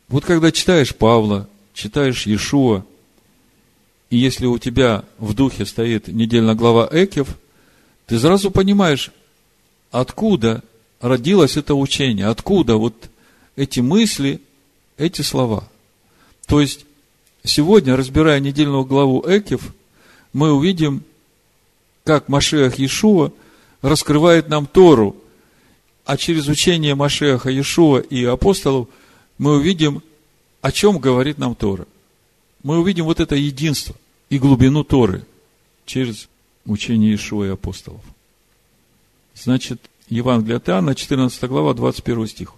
[0.10, 2.86] Вот когда читаешь Павла, читаешь Иешуа,
[4.14, 7.28] и если у тебя в духе стоит недельная глава Экев,
[8.06, 9.12] ты сразу понимаешь,
[9.92, 10.64] откуда
[11.02, 13.10] родилось это учение, откуда вот
[13.56, 14.42] эти мысли,
[14.98, 15.68] эти слова–
[16.48, 16.86] то есть,
[17.44, 19.74] сегодня, разбирая недельную главу Экев,
[20.34, 21.04] мы увидим,
[22.04, 23.32] как Машех Иешуа
[23.82, 25.16] раскрывает нам Тору.
[26.06, 28.90] А через учение Машеха Иешуа и апостолов
[29.38, 30.04] мы увидим,
[30.62, 31.88] о чем говорит нам Тора.
[32.62, 33.96] Мы увидим вот это единство
[34.34, 35.28] и глубину Торы
[35.86, 36.28] через
[36.66, 38.02] учение Иешуа и апостолов.
[39.36, 39.80] Значит,
[40.10, 42.54] Евангелие от Иоанна, 14 глава, 21 стих.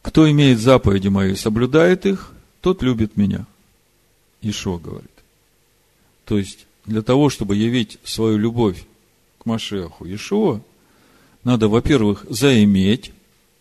[0.00, 2.32] Кто имеет заповеди мои и соблюдает их,
[2.62, 3.44] тот любит меня.
[4.40, 5.10] Ишо говорит.
[6.24, 8.86] То есть, для того, чтобы явить свою любовь
[9.40, 10.62] к Машеху Ишуа,
[11.44, 13.12] надо, во-первых, заиметь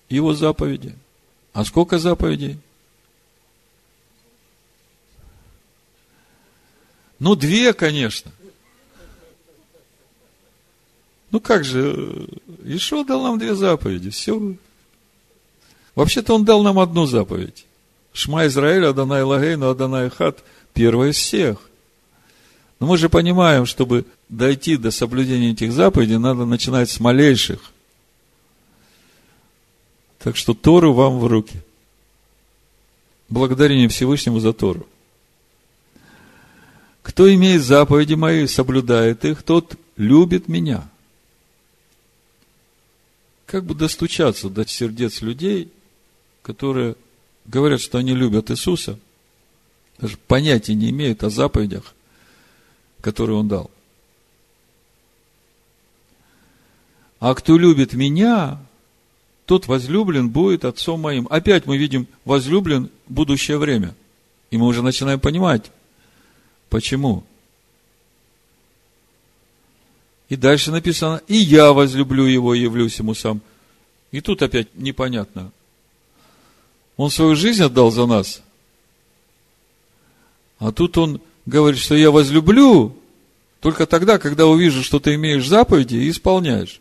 [0.07, 0.95] его заповеди.
[1.51, 2.57] А сколько заповедей?
[7.19, 8.31] Ну, две, конечно.
[11.31, 12.27] Ну как же,
[12.63, 14.55] Ишо дал нам две заповеди, все.
[15.95, 17.65] Вообще-то он дал нам одну заповедь.
[18.13, 20.43] Шма Израиль, Адонай Лагейну, Адонай Хат,
[20.73, 21.69] первая из всех.
[22.79, 27.59] Но мы же понимаем, чтобы дойти до соблюдения этих заповедей, надо начинать с малейших.
[30.17, 31.61] Так что Тору вам в руки.
[33.27, 34.87] Благодарение Всевышнему за Тору.
[37.09, 40.87] Кто имеет заповеди мои, соблюдает их, тот любит меня.
[43.47, 45.71] Как бы достучаться до сердец людей,
[46.43, 46.95] которые
[47.45, 48.99] говорят, что они любят Иисуса,
[49.97, 51.95] даже понятия не имеют о заповедях,
[53.01, 53.71] которые Он дал.
[57.19, 58.59] А кто любит меня,
[59.47, 61.25] тот возлюблен будет отцом моим.
[61.31, 63.95] Опять мы видим возлюблен будущее время.
[64.51, 65.71] И мы уже начинаем понимать,
[66.69, 67.23] почему.
[70.29, 73.41] И дальше написано, и я возлюблю его явлюсь ему сам.
[74.11, 75.51] И тут опять непонятно.
[76.97, 78.41] Он свою жизнь отдал за нас.
[80.59, 82.95] А тут он говорит, что я возлюблю
[83.59, 86.79] только тогда, когда увижу, что ты имеешь заповеди и исполняешь.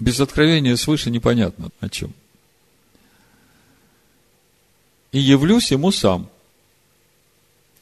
[0.00, 2.12] Без откровения свыше непонятно о чем.
[5.12, 6.28] И явлюсь ему сам.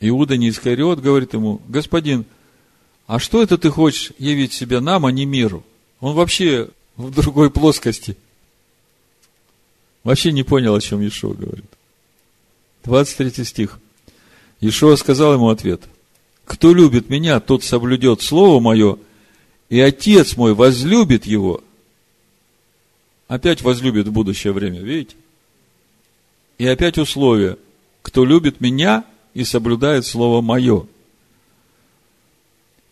[0.00, 2.24] Иуда не Искариот говорит ему, господин,
[3.06, 5.64] а что это ты хочешь явить себя нам, а не миру?
[6.00, 8.16] Он вообще в другой плоскости.
[10.02, 11.66] Вообще не понял, о чем Ишуа говорит.
[12.84, 13.78] 23 стих.
[14.60, 15.82] Ишуа сказал ему ответ.
[16.46, 18.98] Кто любит меня, тот соблюдет слово мое,
[19.68, 21.62] и отец мой возлюбит его,
[23.28, 25.14] опять возлюбит в будущее время, видите?
[26.58, 27.56] И опять условие.
[28.02, 29.04] Кто любит меня
[29.34, 30.86] и соблюдает слово мое.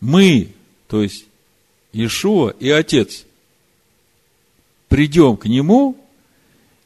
[0.00, 0.52] Мы,
[0.86, 1.26] то есть
[1.92, 3.24] Иешуа и Отец,
[4.88, 5.96] придем к Нему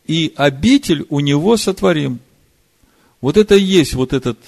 [0.07, 2.21] и обитель у Него сотворим.
[3.21, 4.39] Вот это и есть вот этот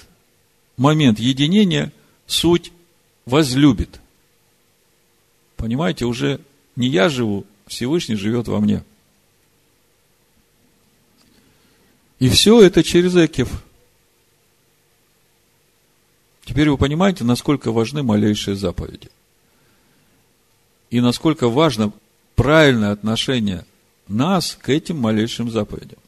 [0.77, 1.93] момент единения,
[2.27, 2.73] суть
[3.27, 4.01] возлюбит.
[5.57, 6.41] Понимаете, уже
[6.77, 8.83] не я живу, Всевышний живет во мне.
[12.19, 13.51] И все это через Экев.
[16.45, 19.11] Теперь вы понимаете, насколько важны малейшие заповеди.
[20.91, 21.93] И насколько важно
[22.35, 23.65] правильное отношение
[24.09, 25.99] нас к этим малейшим заповедям.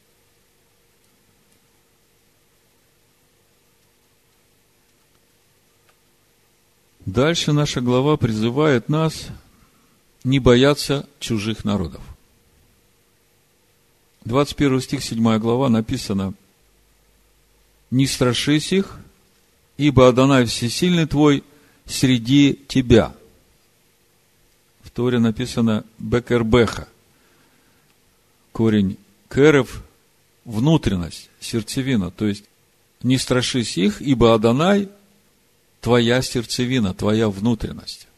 [7.07, 9.29] Дальше наша глава призывает нас
[10.25, 12.03] не бояться чужих народов.
[14.25, 16.35] 21 стих, 7 глава написано,
[17.93, 18.99] «Не страшись их,
[19.77, 21.45] ибо Адонай Всесильный твой
[21.85, 23.15] среди тебя».
[24.83, 26.89] В Торе написано «бекербеха».
[28.53, 28.97] Корень
[29.31, 29.83] керев–
[30.45, 32.11] внутренность, сердцевина.
[32.11, 32.45] То есть,
[33.03, 34.89] не страшись их, ибо Адонай–
[35.81, 38.09] твоя сердцевина, твоя внутренность.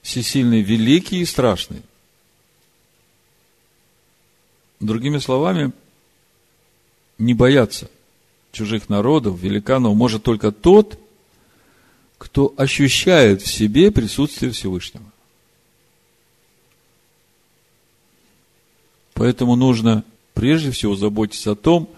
[0.00, 1.82] Всесильный, великий и страшный–
[4.84, 5.72] Другими словами,
[7.16, 7.90] не бояться
[8.54, 10.98] чужих народов, великанов может только тот,
[12.18, 15.04] кто ощущает в себе присутствие Всевышнего.
[19.12, 21.88] Поэтому нужно прежде всего заботиться о том,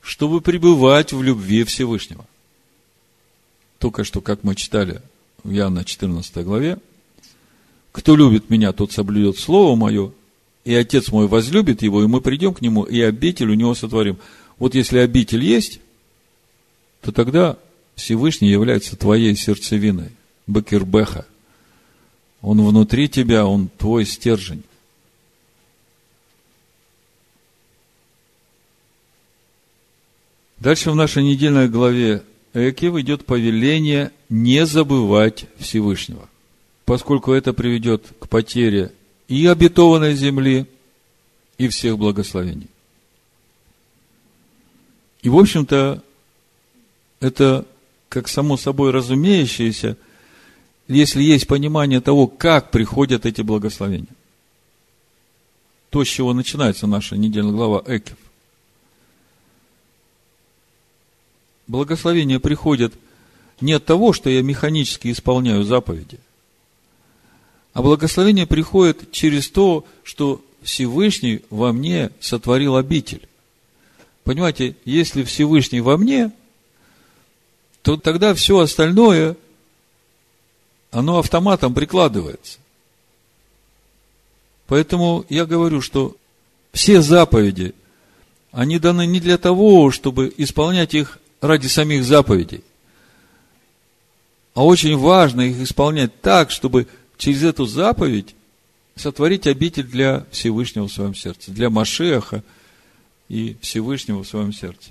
[0.00, 2.24] чтобы пребывать в любви Всевышнего.
[3.78, 5.02] Только что, как мы читали
[5.42, 6.78] в Иоанна 14 главе,
[7.92, 10.12] кто любит меня, тот соблюдет Слово Мое,
[10.64, 14.18] и Отец мой возлюбит его, и мы придем к нему, и обитель у него сотворим.
[14.60, 15.80] Вот если обитель есть,
[17.00, 17.56] то тогда
[17.96, 20.10] Всевышний является твоей сердцевиной,
[20.46, 21.26] Бакирбеха.
[22.42, 24.62] Он внутри тебя, он твой стержень.
[30.58, 36.28] Дальше в нашей недельной главе Экев идет повеление не забывать Всевышнего,
[36.84, 38.92] поскольку это приведет к потере
[39.26, 40.66] и обетованной земли,
[41.56, 42.69] и всех благословений.
[45.22, 46.02] И, в общем-то,
[47.20, 47.66] это
[48.08, 49.96] как само собой разумеющееся,
[50.88, 54.08] если есть понимание того, как приходят эти благословения.
[55.90, 58.16] То, с чего начинается наша недельная глава Экев.
[61.66, 62.92] Благословения приходят
[63.60, 66.18] не от того, что я механически исполняю заповеди,
[67.72, 73.28] а благословение приходит через то, что Всевышний во мне сотворил обитель.
[74.24, 76.30] Понимаете, если Всевышний во мне,
[77.82, 79.36] то тогда все остальное,
[80.90, 82.58] оно автоматом прикладывается.
[84.66, 86.16] Поэтому я говорю, что
[86.72, 87.74] все заповеди,
[88.52, 92.62] они даны не для того, чтобы исполнять их ради самих заповедей,
[94.54, 98.34] а очень важно их исполнять так, чтобы через эту заповедь
[98.96, 102.42] сотворить обитель для Всевышнего в своем сердце, для Машеха
[103.30, 104.90] и Всевышнего в своем сердце.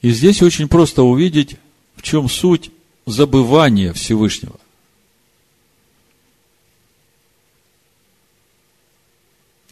[0.00, 1.56] И здесь очень просто увидеть,
[1.96, 2.70] в чем суть
[3.04, 4.58] забывания Всевышнего.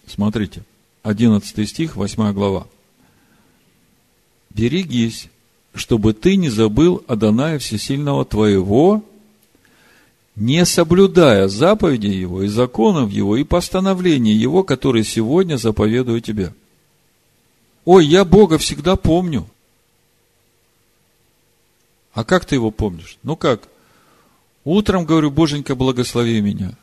[0.04, 0.64] Смотрите,
[1.04, 2.66] 11 стих, 8 глава.
[4.50, 5.28] «Берегись,
[5.74, 9.04] чтобы ты не забыл Адоная Всесильного твоего,
[10.36, 16.54] не соблюдая заповедей Его и законов Его и постановлений Его, которые сегодня заповедую тебе.
[17.84, 19.46] Ой, я Бога всегда помню.
[22.12, 23.18] А как ты его помнишь?
[23.22, 23.68] Ну как?
[24.64, 26.76] Утром говорю, Боженька, благослови меня.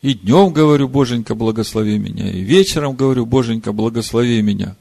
[0.00, 2.30] И днем говорю, Боженька, благослови меня.
[2.30, 4.76] И вечером говорю, Боженька, благослови меня.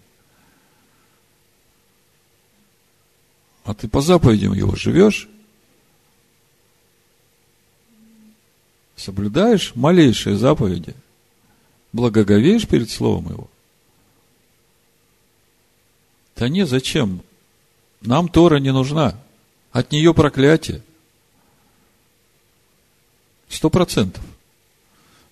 [3.66, 5.28] А ты по заповедям его живешь?
[9.00, 10.94] Соблюдаешь малейшие заповеди?
[11.94, 13.50] Благоговеешь перед словом его?
[16.36, 17.22] Да не, зачем?
[18.02, 19.18] Нам Тора не нужна.
[19.72, 20.82] От нее проклятие.
[23.48, 24.24] Сто процентов.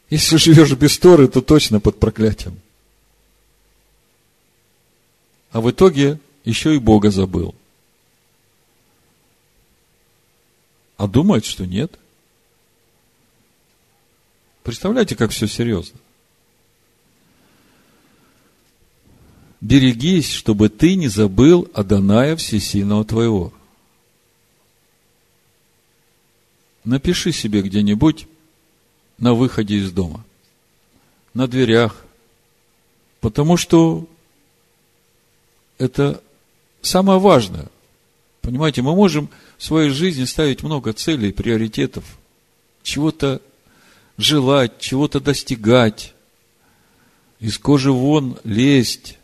[0.10, 2.58] Если живешь без Торы, то точно под проклятием.
[5.52, 7.54] А в итоге еще и Бога забыл.
[10.96, 12.00] А думает, что нет.
[14.68, 15.98] Представляете, как все серьезно.
[19.62, 23.54] берегись, чтобы ты не забыл Адоная Всесильного твоего.
[26.84, 28.28] Напиши себе где-нибудь
[29.18, 30.26] на выходе из дома,
[31.34, 32.06] на дверях,
[33.22, 34.06] потому что
[35.78, 36.22] это
[36.82, 37.70] самое важное.
[38.42, 42.04] Понимаете, мы можем в своей жизни ставить много целей, приоритетов,
[42.84, 43.42] чего-то
[44.18, 46.14] желать, чего-то достигать,
[47.40, 49.18] из кожи вон лезть,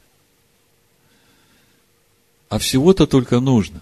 [2.50, 3.82] а всего-то только нужно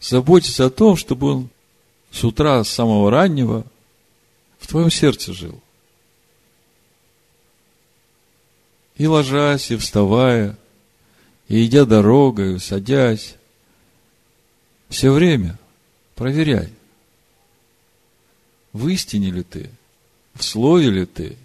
[0.00, 1.48] заботиться о том, чтобы он
[2.10, 3.66] с утра, с самого раннего
[4.58, 5.60] в твоем сердце жил.
[8.96, 10.56] И ложась, и вставая,
[11.48, 13.36] и идя дорогой, и садясь,
[14.88, 15.58] все время
[16.14, 16.72] проверяй,
[18.72, 19.70] в истине ли ты,
[20.34, 21.36] в слове ли ты,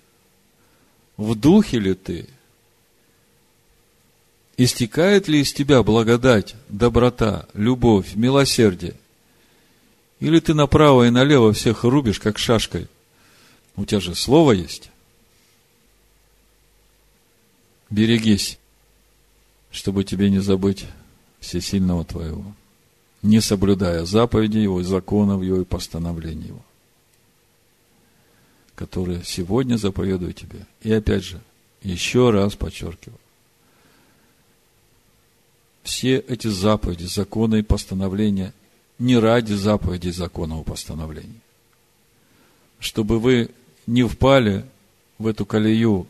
[1.17, 2.28] в духе ли ты–
[4.57, 8.95] Истекает ли из тебя благодать, доброта, любовь, милосердие?
[10.19, 12.88] Или ты направо и налево всех рубишь, как шашкой?
[13.76, 14.91] У тебя же слово есть.
[17.89, 18.59] Берегись,
[19.71, 20.86] чтобы тебе не забыть
[21.39, 22.45] всесильного твоего,
[23.24, 26.61] не соблюдая заповеди его, законов его и постановлений его,
[28.84, 30.65] которые сегодня заповедую тебе.
[30.81, 31.39] И опять же,
[31.84, 33.17] еще раз подчеркиваю,
[35.84, 38.53] все эти заповеди, законы и постановления
[38.99, 41.39] не ради заповедей, законов и постановлений.
[42.79, 43.51] Чтобы вы
[43.88, 44.65] не впали
[45.17, 46.05] в эту колею,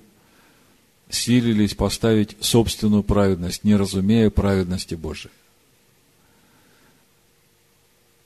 [1.12, 5.32] силились поставить собственную праведность, не разумея праведности Божией.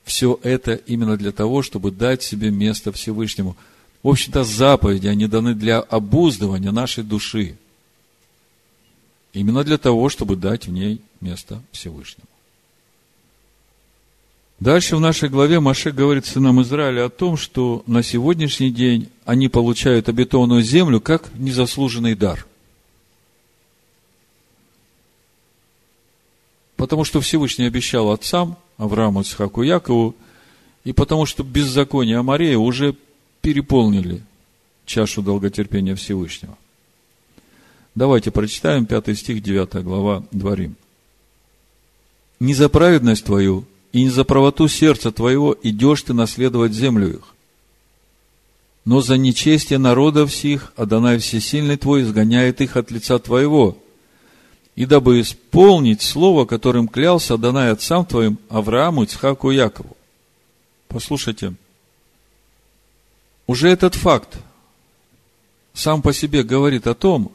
[0.06, 3.58] Все это именно для того, чтобы дать себе место Всевышнему.
[4.08, 7.58] В общем-то, заповеди, они даны для обуздывания нашей души–
[9.34, 12.28] Именно для того, чтобы дать в ней место Всевышнему.
[14.60, 19.48] Дальше в нашей главе Маше говорит сынам Израиля о том, что на сегодняшний день они
[19.48, 22.48] получают обетованную землю как незаслуженный дар.
[26.78, 30.16] Потому что Всевышний обещал отцам, Аврааму, Исхаку, Якову,
[30.84, 32.96] и потому что беззаконие Амарея уже
[33.48, 34.24] переполнили
[34.86, 36.58] чашу долготерпения Всевышнего.
[37.96, 40.76] Давайте прочитаем 5 стих, 9 глава Дворим.
[42.42, 47.36] «Не за праведность твою и не за правоту сердца твоего идешь ты наследовать землю их,
[48.84, 53.78] но за нечестие народов сих Адонай Всесильный твой изгоняет их от лица твоего,
[54.76, 59.96] и дабы исполнить слово, которым клялся Адонай отцам твоим Аврааму, Ицхаку и Якову.
[60.90, 61.56] Послушайте,
[63.48, 64.38] уже этот факт
[65.74, 67.32] сам по себе говорит о том,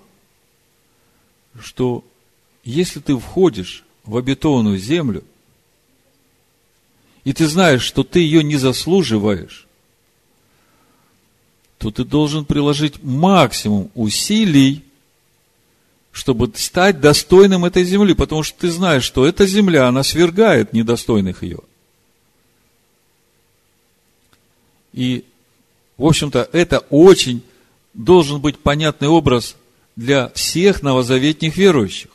[1.58, 2.04] что
[2.64, 5.24] если ты входишь в обетованную землю,
[7.24, 9.66] и ты знаешь, что ты ее не заслуживаешь,
[11.78, 14.84] то ты должен приложить максимум усилий,
[16.10, 21.42] чтобы стать достойным этой земли, потому что ты знаешь, что эта земля, она свергает недостойных
[21.42, 21.60] ее.
[24.92, 25.24] И,
[26.02, 27.42] в общем-то, это очень
[27.94, 29.54] должен быть понятный образ
[29.94, 32.10] для всех новозаветних верующих.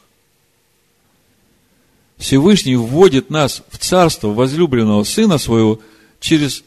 [2.18, 5.80] Всевышний вводит нас в царство возлюбленного Сына Своего
[6.20, 6.66] через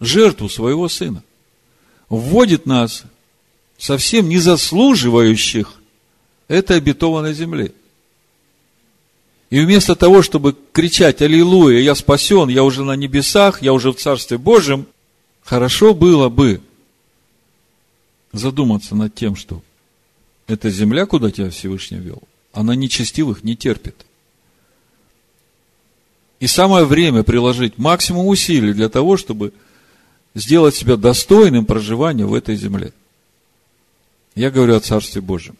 [0.00, 1.22] жертву Своего Сына.
[2.08, 3.02] Вводит нас
[3.76, 5.74] совсем не заслуживающих
[6.48, 7.74] этой обетованной земли.
[9.50, 13.96] И вместо того, чтобы кричать «Аллилуйя, я спасен, я уже на небесах, я уже в
[13.96, 14.86] Царстве Божьем»,
[15.46, 16.60] хорошо было бы
[18.32, 19.62] задуматься над тем, что
[20.48, 22.22] эта земля, куда тебя Всевышний вел,
[22.52, 24.04] она нечестивых не терпит.
[26.40, 29.54] И самое время приложить максимум усилий для того, чтобы
[30.34, 32.92] сделать себя достойным проживания в этой земле.
[34.34, 35.56] Я говорю о Царстве Божьем.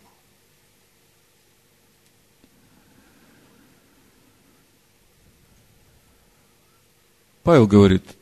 [7.44, 8.15] Павел говорит,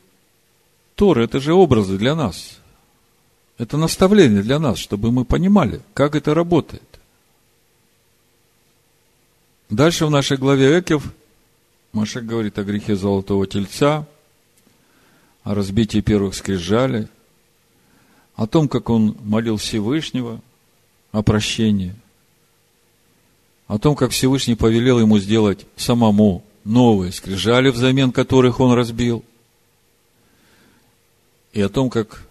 [0.95, 2.57] Тор– это же образы для нас.
[3.57, 6.83] Это наставление для нас, чтобы мы понимали, как это работает.
[9.69, 11.03] Дальше в нашей главе Экев
[11.93, 14.05] Машек говорит о грехе золотого тельца,
[15.43, 17.07] о разбитии первых скрижалей,
[18.35, 20.41] о том, как он молил Всевышнего
[21.15, 21.95] о прощении,
[23.67, 29.23] о том, как Всевышний повелел ему сделать самому новые скрижали, взамен которых он разбил,
[31.55, 32.21] и о том, как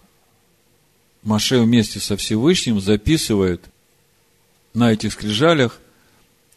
[1.23, 3.65] Маше вместе со Всевышним записывает
[4.75, 5.81] на этих скрижалях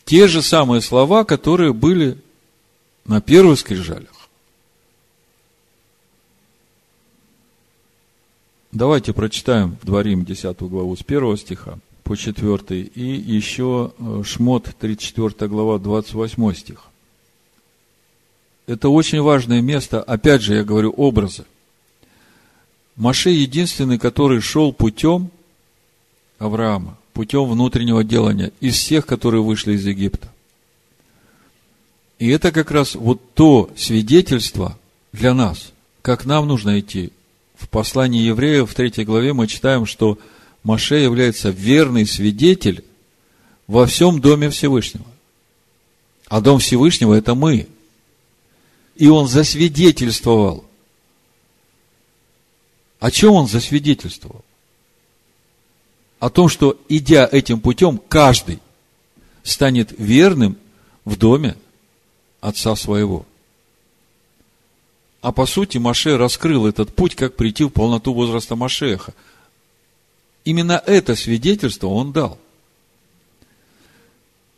[0.03, 2.17] те же самые слова, которые были
[3.05, 4.11] на первых скрижалях.
[8.73, 15.49] Давайте прочитаем Дворим 10 главу с 1 стиха по 4 и еще э, Шмот 34
[15.49, 16.83] глава 28 стих.
[18.65, 21.45] Это очень важное место, опять же, я говорю, образы–
[22.97, 25.29] Маше единственный, который шел путем
[26.39, 30.31] Авраама, путем внутреннего делания, из всех, которые вышли из Египта.
[32.17, 34.77] И это как раз вот то свидетельство
[35.13, 35.71] для нас,
[36.01, 37.11] как нам нужно идти.
[37.55, 40.17] В послании евреев в третьей главе мы читаем, что
[40.63, 42.83] Маше является верный свидетель
[43.67, 45.05] во всем Доме Всевышнего.
[46.27, 47.67] А Дом Всевышнего– это мы.
[48.95, 50.66] И он засвидетельствовал
[53.07, 54.43] о чем он засвидетельствовал?
[56.19, 58.59] О том, что, идя этим путем, каждый
[59.43, 60.57] станет верным
[61.05, 61.55] в доме
[62.41, 63.25] отца своего.
[65.21, 69.13] А по сути, Маше раскрыл этот путь, как прийти в полноту возраста Машеха.
[70.43, 72.37] Именно это свидетельство он дал.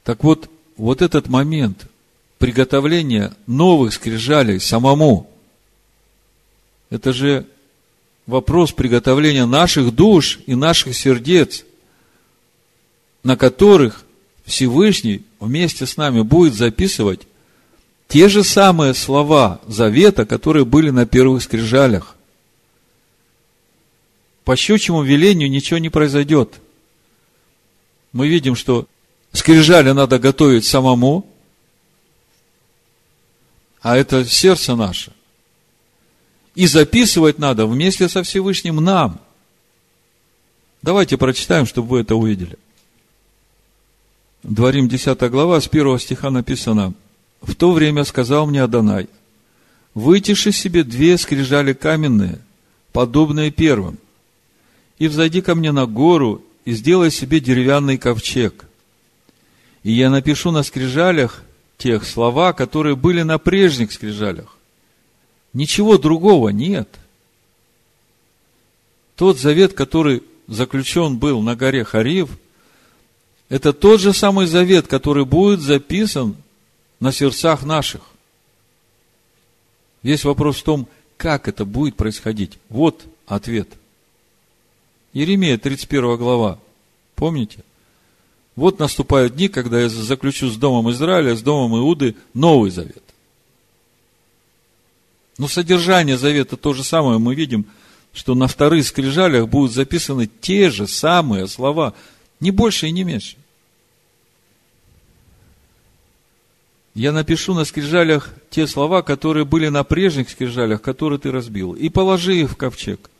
[0.03, 1.85] Так вот, вот этот момент
[2.39, 5.29] приготовления новых скрижалей самому,
[6.89, 7.45] это же
[8.29, 11.65] вопрос приготовления наших душ и наших сердец,
[13.23, 14.05] на которых
[14.45, 17.21] Всевышний вместе с нами будет записывать
[18.07, 22.15] те же самые слова завета, которые были на первых скрижалях.
[24.43, 26.59] По щучьему велению ничего не произойдет.
[28.13, 28.87] Мы видим, что
[29.31, 31.27] скрижали надо готовить самому,
[33.81, 35.13] а это сердце наше.
[36.59, 39.21] И записывать надо вместе со Всевышним нам.
[40.81, 42.57] Давайте прочитаем, чтобы вы это увидели.
[44.43, 46.93] Дворим 10 глава, с 1 стиха написано.
[47.41, 49.07] В то время сказал мне Адонай,
[49.93, 52.39] вытиши себе две скрижали каменные,
[52.91, 53.97] подобные первым,
[54.97, 58.65] и взойди ко мне на гору, и сделай себе деревянный ковчег.
[59.83, 61.41] И я напишу на скрижалях
[61.77, 64.58] тех слова, которые были на прежних скрижалях.
[65.53, 66.89] Ничего другого нет.
[69.15, 72.29] Тот завет, который заключен был на горе Харив,
[73.49, 76.35] это тот же самый завет, который будет записан
[76.99, 78.01] на сердцах наших.
[80.03, 80.87] Весь вопрос в том,
[81.17, 82.59] как это будет происходить.
[82.69, 83.67] Вот ответ.
[85.13, 86.59] Еремия, 31 глава.
[87.15, 87.63] Помните?
[88.55, 93.03] Вот наступают дни, когда я заключу с Домом Израиля, с Домом Иуды Новый Завет.
[95.39, 97.17] Но содержание Завета то же самое.
[97.17, 97.65] Мы видим,
[98.13, 101.95] что на вторых скрижалях будут записаны те же самые слова,
[102.39, 103.35] не больше и не меньше.
[106.93, 111.89] Я напишу на скрижалях те слова, которые были на прежних скрижалях, которые ты разбил, и
[111.89, 113.09] положи их в ковчег–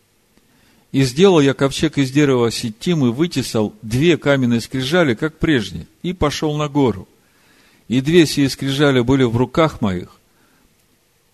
[0.92, 6.14] и сделал я ковчег из дерева сетим и вытесал две каменные скрижали, как прежде, и
[6.14, 7.08] пошел на гору.
[7.88, 10.19] И две сие скрижали были в руках моих.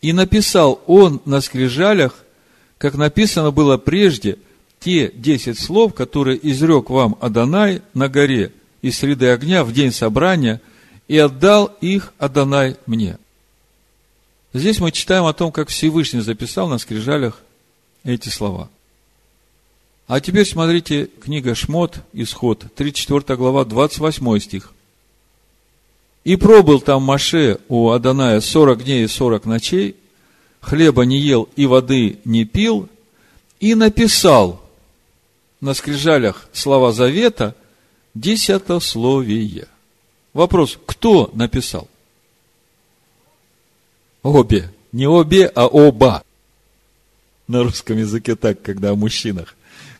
[0.06, 2.14] И написал он на скрижалях,
[2.78, 4.38] как написано было прежде,
[4.80, 8.52] те десять слов, которые изрек вам Адонай на горе
[8.84, 10.62] из среды огня в день собрания,
[11.08, 13.18] и отдал их Адонай мне.
[14.54, 17.42] Здесь мы читаем о том, как Всевышний записал на скрижалях
[18.04, 18.70] эти слова–
[20.08, 24.75] а теперь смотрите, книга Шмот, Исход, 34 глава, 28 стих.
[26.26, 29.96] «И пробыл там Маше у Аданая 40 дней и 40 ночей,
[30.60, 32.90] хлеба не ел и воды не пил,
[33.62, 34.62] и написал
[35.62, 37.56] на скрижалях слова завета
[38.14, 39.68] десятословие».
[40.36, 41.88] Вопрос, кто написал?
[44.22, 44.70] Обе.
[44.92, 46.24] Не обе, а оба.
[47.48, 49.56] На русском языке так, когда о мужчинах.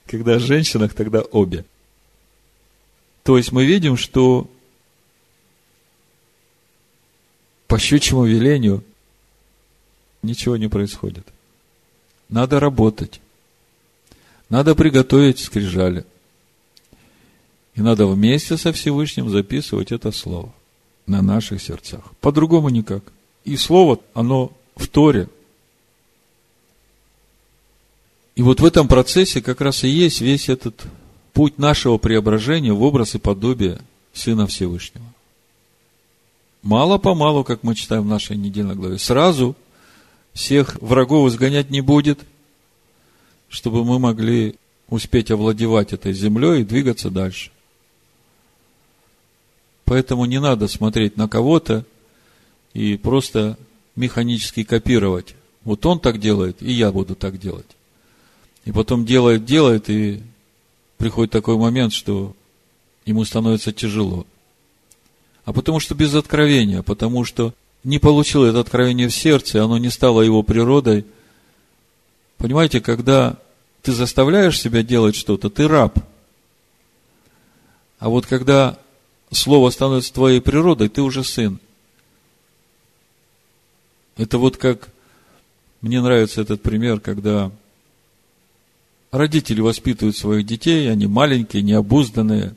[0.06, 1.64] Когда о женщинах, тогда обе.
[3.24, 4.50] То есть мы видим, что
[7.68, 8.84] по щучьему велению
[10.22, 11.26] ничего не происходит.
[12.30, 13.22] Надо работать.
[14.50, 16.06] Надо приготовить скрижали.
[17.76, 20.54] И надо вместе со Всевышним записывать это слово
[21.06, 22.04] на наших сердцах.
[22.22, 23.04] По-другому никак.
[23.44, 25.30] И слово, оно в Торе,
[28.36, 30.86] и вот в этом процессе как раз и есть весь этот
[31.34, 33.80] путь нашего преображения в образ и подобие
[34.14, 35.06] Сына Всевышнего.
[36.66, 39.56] Мало-помалу, как мы читаем в нашей недельной главе, сразу
[40.34, 42.22] всех врагов изгонять не будет,
[43.50, 44.56] чтобы мы могли
[44.90, 47.52] успеть овладевать этой землей и двигаться дальше.
[49.84, 51.86] Поэтому не надо смотреть на кого-то
[52.74, 53.60] и просто
[53.96, 55.36] механически копировать.
[55.66, 57.78] Вот он так делает, и я буду так делать.
[58.66, 60.24] И потом делает, делает, и
[60.98, 62.36] приходит такой момент, что
[63.06, 64.26] ему становится тяжело.
[65.46, 69.90] А потому что без откровения, потому что не получил это откровение в сердце, оно не
[69.90, 71.06] стало его природой.
[72.38, 73.38] Понимаете, когда
[73.82, 75.98] ты заставляешь себя делать что-то, ты раб.
[78.00, 78.78] А вот когда
[79.32, 81.60] слово становится твоей природой, ты уже сын.
[84.18, 84.90] Это вот как,
[85.82, 87.52] мне нравится этот пример, когда
[89.16, 92.54] Родители воспитывают своих детей, они маленькие, необузданные.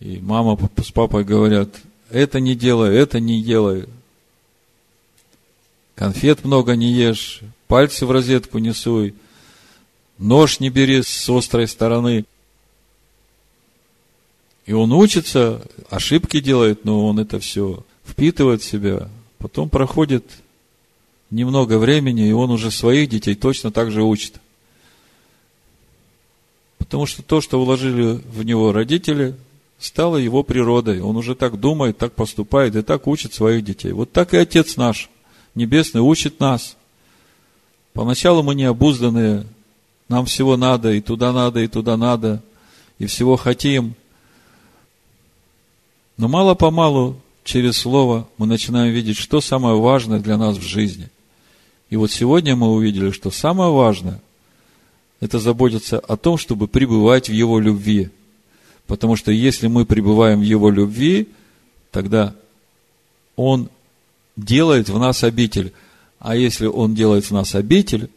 [0.00, 1.70] И мама с папой говорят,
[2.10, 3.86] это не делай, это не делай.
[5.94, 9.14] Конфет много не ешь, пальцы в розетку не суй,
[10.18, 12.24] нож не бери с острой стороны.
[14.66, 19.08] И он учится, ошибки делает, но он это все впитывает в себя.
[19.38, 20.24] Потом проходит
[21.30, 24.40] немного времени, и он уже своих детей точно так же учит.
[26.78, 29.34] Потому что то, что вложили в него родители,
[29.78, 31.00] стало его природой.
[31.00, 33.92] Он уже так думает, так поступает и так учит своих детей.
[33.92, 35.10] Вот так и Отец наш,
[35.54, 36.76] Небесный, учит нас.
[37.92, 39.46] Поначалу мы необузданные,
[40.08, 42.42] нам всего надо, и туда надо, и туда надо,
[42.98, 43.94] и всего хотим.
[46.16, 51.08] Но мало-помалу через Слово мы начинаем видеть, что самое важное для нас в жизни.
[51.90, 54.20] И вот сегодня мы увидели, что самое важное
[55.20, 58.10] это заботиться о том, чтобы пребывать в Его любви.
[58.88, 61.28] Потому что если мы пребываем в Его любви,
[61.92, 62.34] тогда
[63.36, 63.68] Он
[64.36, 65.72] делает в нас обитель.
[66.18, 68.10] А если Он делает в нас обитель,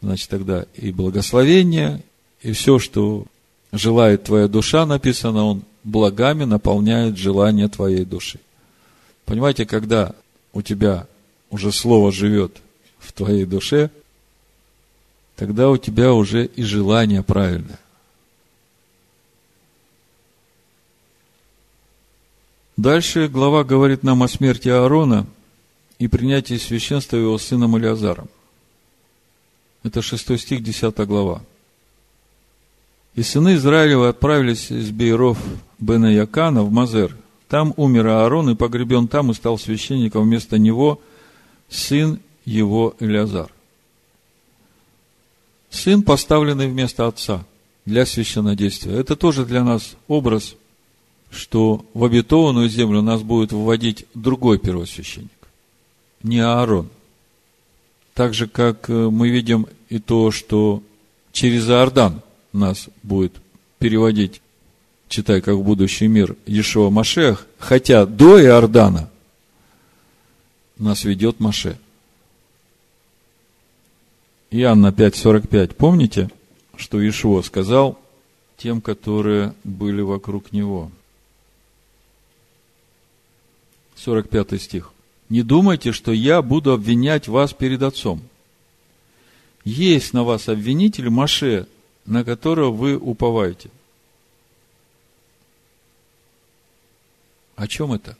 [0.00, 2.02] значит тогда и благословение,
[2.40, 3.26] и все, что
[3.72, 8.40] желает твоя душа, написано, Он благами наполняет желание твоей души.
[9.26, 10.14] Понимаете, когда
[10.54, 11.06] у тебя
[11.50, 12.56] уже Слово живет
[12.98, 13.90] в твоей душе–
[15.36, 17.78] тогда у тебя уже и желание правильное.
[22.76, 25.26] Дальше глава говорит нам о смерти Аарона
[25.98, 28.28] и принятии священства его сыном Илиазаром.
[29.82, 31.42] Это 6 стих, 10 глава.
[33.14, 35.38] И сыны Израилева отправились из Бейров
[35.78, 37.14] Бена Якана в Мазер.
[37.48, 40.98] Там умер Аарон и погребен там и стал священником вместо него
[41.68, 43.52] сын его Илиазар.
[45.68, 47.44] Сын, поставленный вместо отца
[47.84, 48.94] для священнодействия.
[48.94, 50.54] Это тоже для нас образ,
[51.32, 55.30] что в обетованную землю нас будет выводить другой первосвященник,
[56.22, 56.88] не Аарон.
[58.12, 60.82] Так же, как э, мы видим и то, что
[61.32, 62.20] через Иордан
[62.52, 63.32] нас будет
[63.78, 64.42] переводить,
[65.08, 69.08] читай, как в будущий мир, Ешева Машех, хотя до Иордана
[70.76, 71.78] нас ведет Маше.
[74.50, 75.74] Иоанна 5.45.
[75.74, 76.30] Помните,
[76.76, 77.98] что Ишуа сказал
[78.58, 80.90] тем, которые были вокруг него?
[84.02, 84.92] 45 стих.
[85.28, 88.20] Не думайте, что я буду обвинять вас перед Отцом.
[89.64, 91.68] Есть на вас обвинитель Маше,
[92.04, 93.70] на которого вы уповаете.
[97.54, 98.16] О чем это?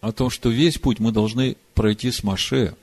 [0.00, 2.74] О том, что весь путь мы должны пройти с Маше.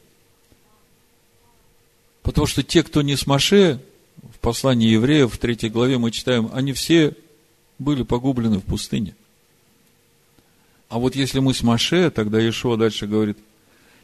[2.22, 3.82] Потому что те, кто не с Маше,
[4.22, 7.16] в послании евреев в третьей главе мы читаем, они все
[7.80, 9.16] были погублены в пустыне.
[10.90, 13.38] А вот если мы с Маше, тогда Иешуа дальше говорит,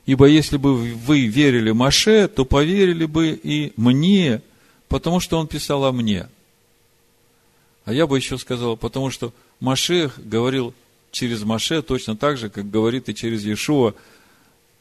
[0.05, 4.41] ибо если бы вы верили Маше, то поверили бы и мне,
[4.87, 6.27] потому что он писал о мне.
[7.85, 10.73] А я бы еще сказал, потому что Маше говорил
[11.11, 13.93] через Маше точно так же, как говорит и через Иешуа,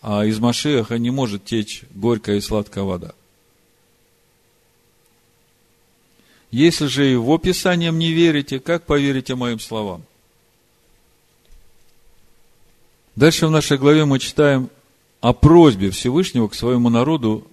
[0.03, 3.15] а из Машеха не может течь горькая и сладкая вода.
[6.51, 10.03] Если же его писаниям не верите, как поверите моим словам?
[13.21, 14.71] Дальше в нашей главе мы читаем
[15.21, 17.47] о просьбе Всевышнего к своему народу,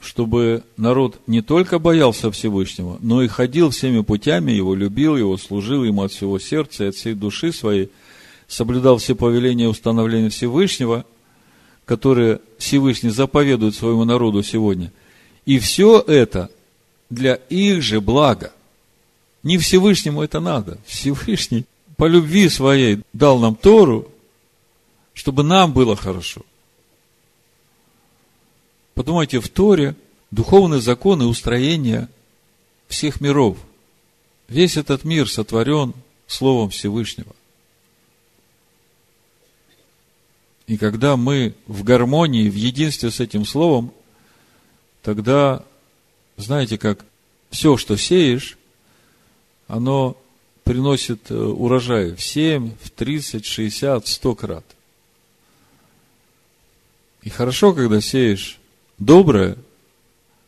[0.00, 5.84] чтобы народ не только боялся Всевышнего, но и ходил всеми путями его, любил его, служил
[5.84, 7.90] ему от всего сердца и от всей души своей,
[8.48, 11.04] соблюдал все повеления и установления Всевышнего,
[11.84, 14.92] которые Всевышний заповедует своему народу сегодня.
[15.46, 16.50] И все это
[17.08, 18.50] для их же блага.
[19.44, 20.78] Не Всевышнему это надо.
[20.86, 24.08] Всевышний по любви своей дал нам Тору,
[25.14, 26.42] чтобы нам было хорошо.
[28.94, 29.96] Подумайте, в Торе
[30.30, 32.08] духовные законы устроения
[32.88, 33.56] всех миров.
[34.48, 35.94] Весь этот мир сотворен
[36.26, 37.34] Словом Всевышнего.
[40.66, 43.92] И когда мы в гармонии, в единстве с этим Словом,
[45.02, 45.64] тогда,
[46.36, 47.04] знаете, как
[47.50, 48.56] все, что сеешь,
[49.68, 50.16] оно
[50.64, 54.73] приносит э, урожай в 7, в 30, 60, в 100 крат.
[57.24, 58.58] И хорошо, когда сеешь
[58.98, 59.56] доброе,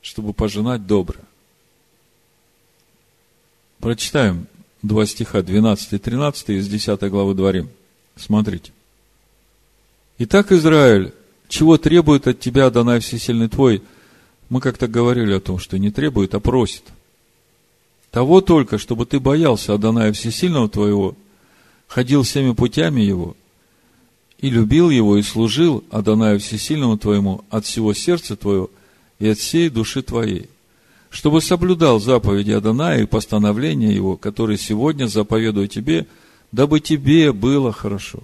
[0.03, 1.25] чтобы пожинать доброе.
[3.81, 4.47] Прочитаем
[4.83, 7.71] два стиха, 12 и 13 из 10 главы Дворим.
[8.15, 8.73] Смотрите.
[10.19, 11.15] Итак, Израиль,
[11.49, 13.83] чего требует от тебя Адонай Всесильный твой?
[14.51, 16.85] Мы как-то говорили о том, что не требует, а просит.
[18.11, 21.17] Того только, чтобы ты боялся Адоная Всесильного твоего,
[21.89, 23.35] ходил всеми путями его–
[24.39, 28.71] и любил его, и служил Адонаю Всесильному твоему от всего сердца твоего
[29.19, 30.51] и от всей души твоей,
[31.11, 36.07] чтобы соблюдал заповеди Адоная и постановления его, которые сегодня заповедую тебе,
[36.53, 38.23] дабы тебе было хорошо.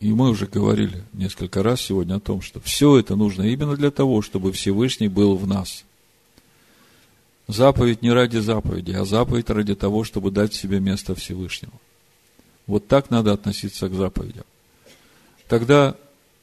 [0.00, 3.90] И мы уже говорили несколько раз сегодня о том, что все это нужно именно для
[3.90, 5.84] того, чтобы Всевышний был в нас.
[7.46, 11.80] Заповедь не ради заповеди, а заповедь ради того, чтобы дать себе место Всевышнему.
[12.66, 14.44] Вот так надо относиться к заповедям.
[15.48, 15.96] Тогда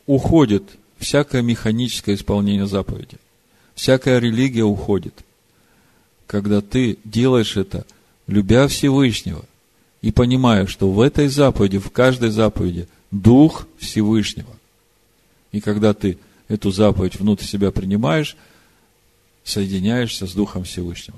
[0.05, 0.63] уходит
[0.97, 3.17] всякое механическое исполнение заповеди.
[3.75, 5.13] Всякая религия уходит.
[6.27, 7.85] Когда ты делаешь это,
[8.27, 9.43] любя Всевышнего,
[10.01, 14.55] и понимая, что в этой заповеди, в каждой заповеди Дух Всевышнего.
[15.51, 16.17] И когда ты
[16.47, 18.35] эту заповедь внутрь себя принимаешь,
[19.43, 21.17] соединяешься с Духом Всевышнего.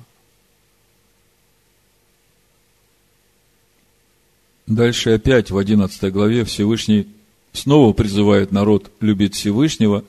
[4.68, 7.08] Дальше опять в 11 главе Всевышний
[7.52, 10.04] снова призывает народ любить Всевышнего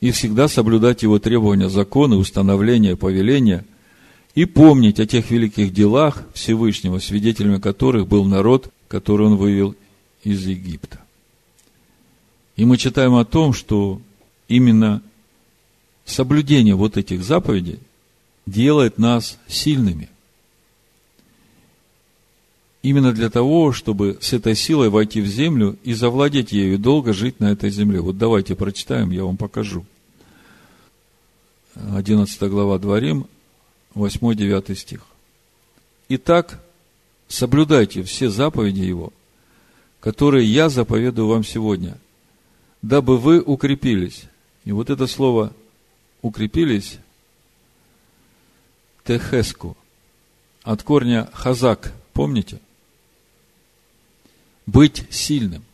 [0.00, 3.64] и всегда соблюдать его требования, законы, установления, повеления
[4.34, 9.74] и помнить о тех великих делах Всевышнего, свидетелями которых был народ, который он вывел
[10.22, 11.00] из Египта.
[12.56, 14.00] И мы читаем о том, что
[14.48, 15.02] именно
[16.04, 17.80] соблюдение вот этих заповедей
[18.46, 20.08] делает нас сильными.
[22.82, 27.12] Именно для того, чтобы с этой силой войти в землю и завладеть ею, и долго
[27.12, 28.00] жить на этой земле.
[28.00, 29.84] Вот давайте прочитаем, я вам покажу.
[31.74, 33.26] 11 глава Дворим,
[33.94, 35.00] 8-9 стих.
[36.08, 36.62] Итак,
[37.28, 39.12] соблюдайте все заповеди Его,
[40.00, 41.96] которые я заповедую вам сегодня,
[42.82, 44.24] дабы вы укрепились.
[44.64, 45.52] И вот это слово
[46.22, 46.98] «укрепились»
[49.04, 49.76] техеску,
[50.62, 52.60] от корня хазак, помните?
[54.70, 55.64] Быть сильным.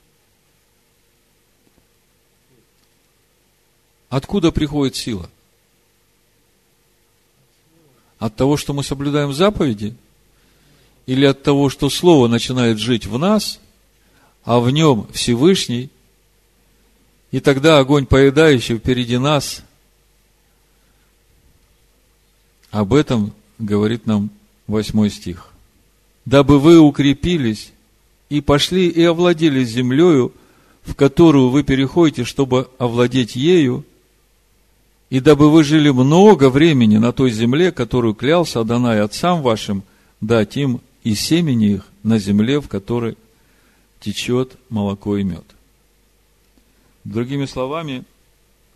[4.09, 5.28] Откуда приходит сила?
[8.18, 9.94] От того, что мы соблюдаем заповеди?
[11.05, 13.61] Или от того, что Слово начинает жить в нас,
[14.44, 15.90] а в нем Всевышний,
[17.32, 19.62] и тогда огонь поедающий впереди нас
[22.70, 24.30] Об этом говорит нам
[24.66, 25.51] восьмой стих.
[26.24, 27.72] «Дабы вы укрепились
[28.29, 30.33] и пошли и овладели землею,
[30.83, 33.85] в которую вы переходите, чтобы овладеть ею,
[35.11, 39.85] и дабы вы жили много времени на той земле, которую клялся Адонай отцам вашим,
[40.20, 43.16] дать им и семени их на земле, в которой
[44.01, 45.45] течет молоко и мед.
[47.05, 48.05] Другими словами,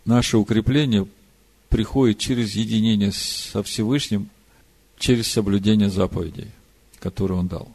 [0.05, 1.05] наше укрепление
[1.67, 4.29] приходит через единение со Всевышним,
[4.97, 6.47] через соблюдение заповедей,
[6.99, 7.69] которые Он дал.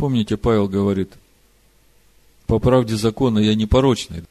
[0.00, 1.12] Помните, Павел говорит,
[2.46, 4.24] по правде закона я непорочный.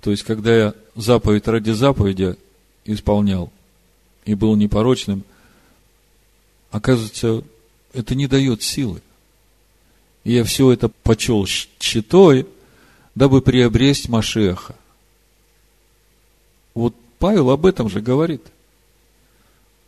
[0.00, 2.36] То есть, когда я заповедь ради заповеди
[2.84, 3.52] исполнял
[4.24, 5.22] и был непорочным,
[6.72, 7.44] оказывается,
[7.92, 9.00] это не дает силы.
[10.24, 12.48] И я все это почел щитой,
[13.14, 14.74] дабы приобрести Машеха.
[16.74, 18.42] Вот Павел об этом же говорит.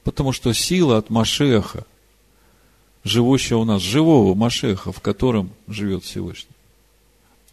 [0.05, 1.85] Потому что сила от Машеха,
[3.05, 6.55] живущего у нас, живого Машеха, в котором живет Всевышний.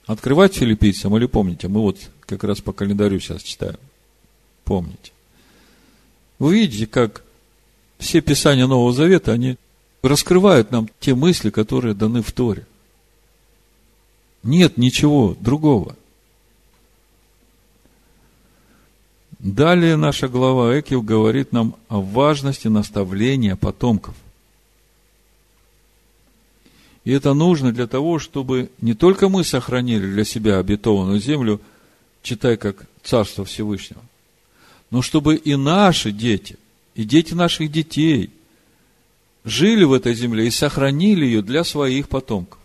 [0.07, 1.67] Открывать филиппийцам или помните?
[1.67, 3.77] Мы вот как раз по календарю сейчас читаем.
[4.63, 5.11] Помните.
[6.39, 7.23] Вы видите, как
[7.99, 9.57] все писания Нового Завета, они
[10.01, 12.65] раскрывают нам те мысли, которые даны в Торе.
[14.43, 15.95] Нет ничего другого.
[19.37, 24.15] Далее наша глава Экил говорит нам о важности наставления потомков.
[27.03, 31.59] И это нужно для того, чтобы не только мы сохранили для себя обетованную землю,
[32.21, 34.01] читай как Царство Всевышнего,
[34.91, 36.57] но чтобы и наши дети,
[36.93, 38.29] и дети наших детей
[39.43, 42.59] жили в этой земле и сохранили ее для своих потомков.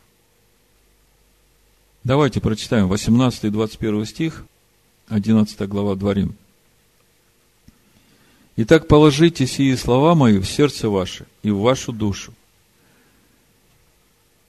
[2.04, 4.44] Давайте прочитаем 18 и 21 стих,
[5.08, 6.36] 11 глава Дворим.
[8.56, 12.32] Итак, положите сие слова мои в сердце ваше и в вашу душу,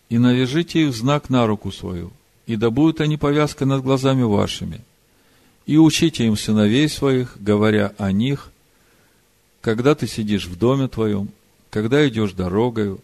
[0.10, 2.12] и навяжите их знак на руку свою,
[2.46, 4.82] и да будут они повязкой над глазами вашими,
[5.66, 8.52] и учите им сыновей своих, говоря о них,
[9.62, 11.30] когда ты сидишь в доме твоем,
[11.70, 13.02] когда идешь дорогою,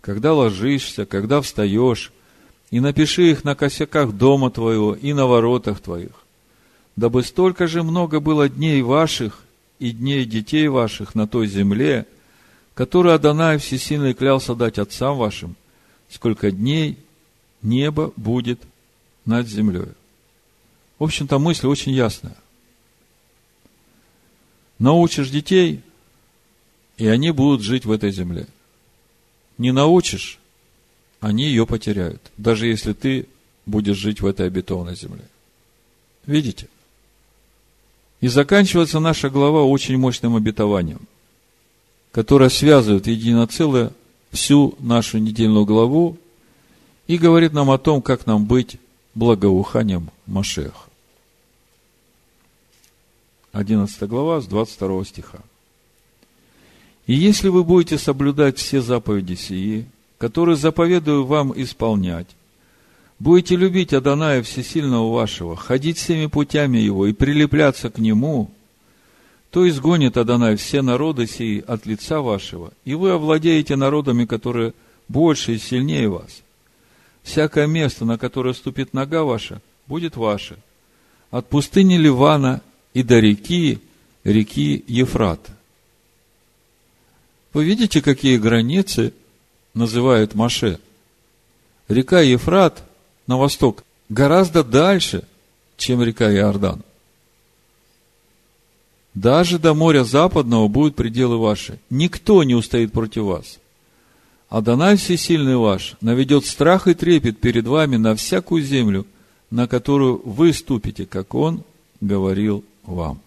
[0.00, 2.12] когда ложишься, когда встаешь,
[2.70, 6.24] и напиши их на косяках дома твоего и на воротах твоих,
[6.96, 9.40] дабы столько же много было дней ваших
[9.78, 12.06] и дней детей ваших на той земле,
[12.74, 15.56] которую Адонай Всесильный клялся дать отцам вашим,
[16.10, 16.98] сколько дней
[17.62, 18.60] небо будет
[19.24, 19.92] над землей.
[20.98, 22.36] В общем-то, мысль очень ясная.
[24.78, 25.80] Научишь детей,
[26.96, 28.46] и они будут жить в этой земле.
[29.56, 30.38] Не научишь,
[31.20, 33.26] они ее потеряют, даже если ты
[33.66, 35.24] будешь жить в этой обетованной земле.
[36.26, 36.68] Видите?
[38.20, 41.06] И заканчивается наша глава очень мощным обетованием,
[42.12, 43.92] которое связывает едино целое
[44.30, 46.16] всю нашу недельную главу
[47.06, 48.78] и говорит нам о том, как нам быть
[49.14, 50.90] благоуханием Машеха.
[53.52, 55.38] 11 глава с 22 стиха.
[57.06, 59.86] «И если вы будете соблюдать все заповеди сии,
[60.20, 62.26] который заповедую вам исполнять.
[63.18, 68.50] Будете любить Адоная Всесильного вашего, ходить всеми путями его и прилепляться к нему,
[69.50, 74.74] то изгонит Адонай все народы сии от лица вашего, и вы овладеете народами, которые
[75.08, 76.42] больше и сильнее вас.
[77.22, 80.56] Всякое место, на которое ступит нога ваша, будет ваше.
[81.30, 82.62] От пустыни Ливана
[82.94, 83.80] и до реки,
[84.24, 85.52] реки Ефрата.
[87.52, 89.12] Вы видите, какие границы
[89.74, 90.78] называют Маше.
[91.88, 92.82] Река Ефрат
[93.26, 95.24] на восток гораздо дальше,
[95.76, 96.84] чем река Иордан.
[99.14, 101.78] Даже до моря западного будут пределы ваши.
[101.90, 103.58] Никто не устоит против вас.
[104.48, 109.06] Адонай Всесильный ваш наведет страх и трепет перед вами на всякую землю,
[109.50, 111.62] на которую вы ступите, как Он
[112.00, 113.20] говорил вам.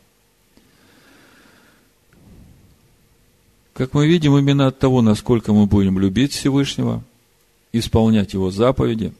[3.74, 7.04] Как мы видим, именно от того, насколько мы будем любить Всевышнего,
[7.72, 9.14] исполнять Его заповеди,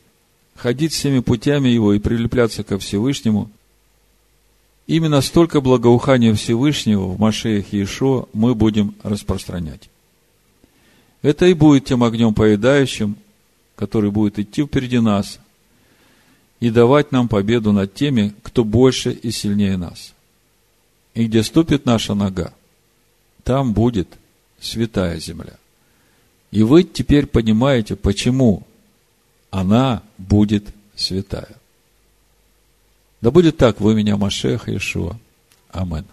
[0.56, 3.50] ходить всеми путями Его и прилепляться ко Всевышнему,
[4.88, 9.90] именно столько благоухания Всевышнего в Машеях Иешуа мы будем распространять.
[11.22, 13.16] Это и будет тем огнем поедающим,
[13.76, 15.40] который будет идти впереди нас
[16.60, 20.14] и давать нам победу над теми, кто больше и сильнее нас.
[21.14, 22.54] И где ступит наша нога,
[23.44, 24.08] там будет
[24.60, 25.58] святая земля.
[26.52, 28.64] И вы теперь понимаете, почему
[29.50, 30.66] она будет
[30.96, 31.56] святая.
[33.24, 35.16] Да будет так, вы меня, Машех Иешуа.
[35.72, 36.04] Амин.